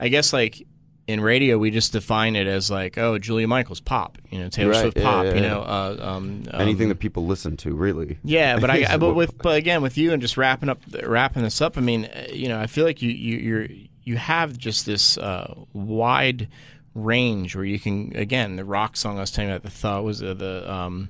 I 0.00 0.08
guess 0.08 0.32
like 0.32 0.66
in 1.10 1.20
radio 1.20 1.58
we 1.58 1.70
just 1.70 1.92
define 1.92 2.36
it 2.36 2.46
as 2.46 2.70
like, 2.70 2.98
oh, 2.98 3.18
Julia 3.18 3.48
Michaels 3.48 3.80
pop, 3.80 4.18
you 4.30 4.38
know, 4.38 4.48
Taylor 4.48 4.72
Right, 4.72 4.80
Swift 4.80 4.96
yeah, 4.98 5.02
pop, 5.02 5.24
yeah, 5.24 5.34
you 5.34 5.40
know, 5.40 5.60
uh, 5.60 5.96
um, 6.00 6.44
Anything 6.54 6.86
um, 6.86 6.88
that 6.90 6.98
people 6.98 7.26
listen 7.26 7.56
to, 7.58 7.74
really. 7.74 8.18
Yeah, 8.24 8.58
but 8.58 8.70
I, 8.70 8.96
but 8.96 9.14
with 9.14 9.36
but 9.38 9.56
again 9.56 9.82
with 9.82 9.98
you 9.98 10.12
and 10.12 10.22
just 10.22 10.36
wrapping 10.36 10.68
up 10.68 10.80
wrapping 11.02 11.42
this 11.42 11.60
up. 11.60 11.76
I 11.76 11.80
mean, 11.80 12.06
uh, 12.06 12.28
you 12.32 12.48
know, 12.48 12.60
I 12.60 12.66
feel 12.66 12.84
like 12.84 13.02
you 13.02 13.10
you 13.10 13.36
you're 13.38 13.66
you 14.04 14.16
have 14.16 14.56
just 14.56 14.86
this 14.86 15.18
uh, 15.18 15.54
wide 15.72 16.48
range 16.94 17.54
where 17.54 17.64
you 17.64 17.78
can 17.78 18.12
again 18.16 18.56
the 18.56 18.64
rock 18.64 18.96
song 18.96 19.16
I 19.16 19.20
was 19.20 19.30
telling 19.30 19.50
you 19.50 19.54
about 19.54 19.62
the 19.62 19.70
thought 19.70 20.02
was 20.02 20.22
it 20.22 20.38
the 20.38 20.70
um 20.70 21.08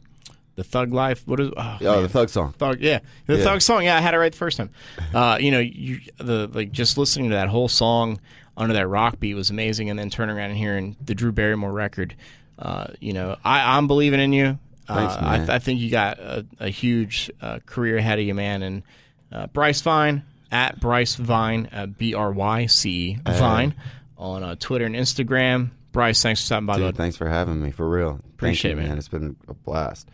the 0.57 0.65
thug 0.65 0.93
life 0.93 1.27
what 1.27 1.41
is 1.41 1.51
oh, 1.57 1.79
Oh, 1.81 2.03
the 2.03 2.09
Thug 2.09 2.29
song. 2.29 2.53
Thug, 2.53 2.81
yeah, 2.81 3.01
the 3.27 3.39
Yeah. 3.39 3.45
Thug 3.45 3.63
song. 3.63 3.85
Yeah, 3.85 3.97
I 3.97 4.01
had 4.01 4.15
it 4.15 4.19
right 4.19 4.33
the 4.33 4.39
first 4.39 4.57
time. 4.57 4.71
Uh, 5.15 5.39
you 5.41 5.51
know, 5.51 5.59
you 5.61 6.01
the 6.19 6.49
like 6.53 6.73
just 6.73 6.99
listening 6.99 7.31
to 7.31 7.37
that 7.37 7.49
whole 7.49 7.69
song 7.69 8.21
under 8.57 8.75
that 8.75 8.87
rock 8.89 9.19
beat 9.21 9.35
was 9.35 9.51
amazing, 9.51 9.91
and 9.91 9.99
then 9.99 10.11
turning 10.11 10.37
around 10.37 10.51
and 10.51 10.59
hearing 10.59 10.97
the 11.03 11.15
Drew 11.15 11.33
Barrymore 11.33 11.73
record. 11.73 12.15
Uh, 12.59 12.89
you 13.01 13.13
know, 13.13 13.37
I, 13.43 13.77
I'm 13.77 13.87
believing 13.87 14.21
in 14.21 14.33
you. 14.33 14.59
Thanks, 14.87 15.15
uh, 15.15 15.19
I, 15.23 15.39
man. 15.39 15.51
I 15.51 15.59
think 15.59 15.81
you 15.81 15.91
got 15.91 16.19
a, 16.19 16.47
a 16.59 16.69
huge 16.69 17.31
uh, 17.41 17.61
career 17.65 17.97
ahead 17.97 18.19
of 18.19 18.25
you, 18.25 18.35
man. 18.35 18.63
And 18.63 18.83
uh, 19.33 19.47
Bryce 19.47 19.81
Vine 19.81 20.25
at 20.51 20.79
Bryce 20.81 21.15
Vine, 21.15 21.69
uh, 21.73 21.87
B 21.87 22.13
R 22.13 22.33
Y 22.33 22.67
C 22.67 22.91
E 22.91 23.19
Vine, 23.25 23.75
on 24.19 24.43
uh, 24.43 24.57
Twitter 24.59 24.85
and 24.85 24.95
Instagram. 24.95 25.71
Bryce, 25.93 26.23
thanks 26.23 26.41
for 26.41 26.47
stopping 26.47 26.67
by. 26.67 26.77
Dude, 26.77 26.97
thanks 26.97 27.17
for 27.17 27.29
having 27.29 27.63
me. 27.63 27.71
For 27.71 27.89
real. 27.89 28.21
Appreciate 28.35 28.73
you, 28.73 28.79
it, 28.79 28.89
man. 28.89 28.99
It's 28.99 29.09
been 29.09 29.37
a 29.49 29.55
blast. 29.55 30.09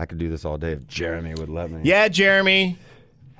I 0.00 0.06
could 0.06 0.16
do 0.18 0.30
this 0.30 0.46
all 0.46 0.56
day 0.56 0.72
if 0.72 0.86
Jeremy 0.86 1.34
would 1.34 1.50
let 1.50 1.70
me. 1.70 1.80
Yeah, 1.84 2.08
Jeremy. 2.08 2.78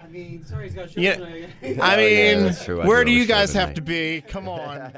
I 0.02 0.06
mean, 0.08 0.44
sorry, 0.44 0.64
he's 0.64 0.74
got 0.74 0.86
a 0.86 0.88
show 0.88 1.00
Yeah. 1.00 1.14
tonight. 1.14 1.48
I 1.62 1.66
Oh, 1.96 2.00
yeah, 2.00 2.34
mean, 2.34 2.44
that's 2.44 2.64
true. 2.64 2.80
I 2.82 2.86
where 2.86 3.02
do 3.04 3.10
do 3.10 3.12
have 3.12 3.16
a 3.16 3.20
you 3.20 3.24
show 3.26 3.34
guys 3.34 3.52
have 3.54 3.68
tonight. 3.68 3.74
to 3.76 3.82
be? 3.82 4.20
Come 4.28 4.48
on. 4.60 4.92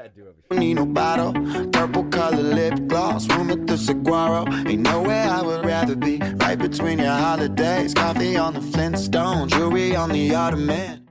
Don't 0.49 0.59
need 0.59 0.73
no 0.73 0.85
bottle, 0.85 1.31
purple 1.71 2.03
color 2.05 2.41
lip 2.41 2.73
gloss, 2.87 3.27
room 3.29 3.49
at 3.51 3.65
the 3.65 3.77
Saguaro. 3.77 4.45
Ain't 4.67 4.81
nowhere 4.81 5.29
I 5.29 5.41
would 5.41 5.65
rather 5.65 5.95
be. 5.95 6.17
Right 6.17 6.57
between 6.59 6.99
your 6.99 7.11
holidays, 7.13 7.93
coffee 7.93 8.35
on 8.35 8.55
the 8.55 8.59
Flintstones, 8.59 9.51
jewelry 9.51 9.95
on 9.95 10.09
the 10.09 10.35
Ottoman. 10.35 11.07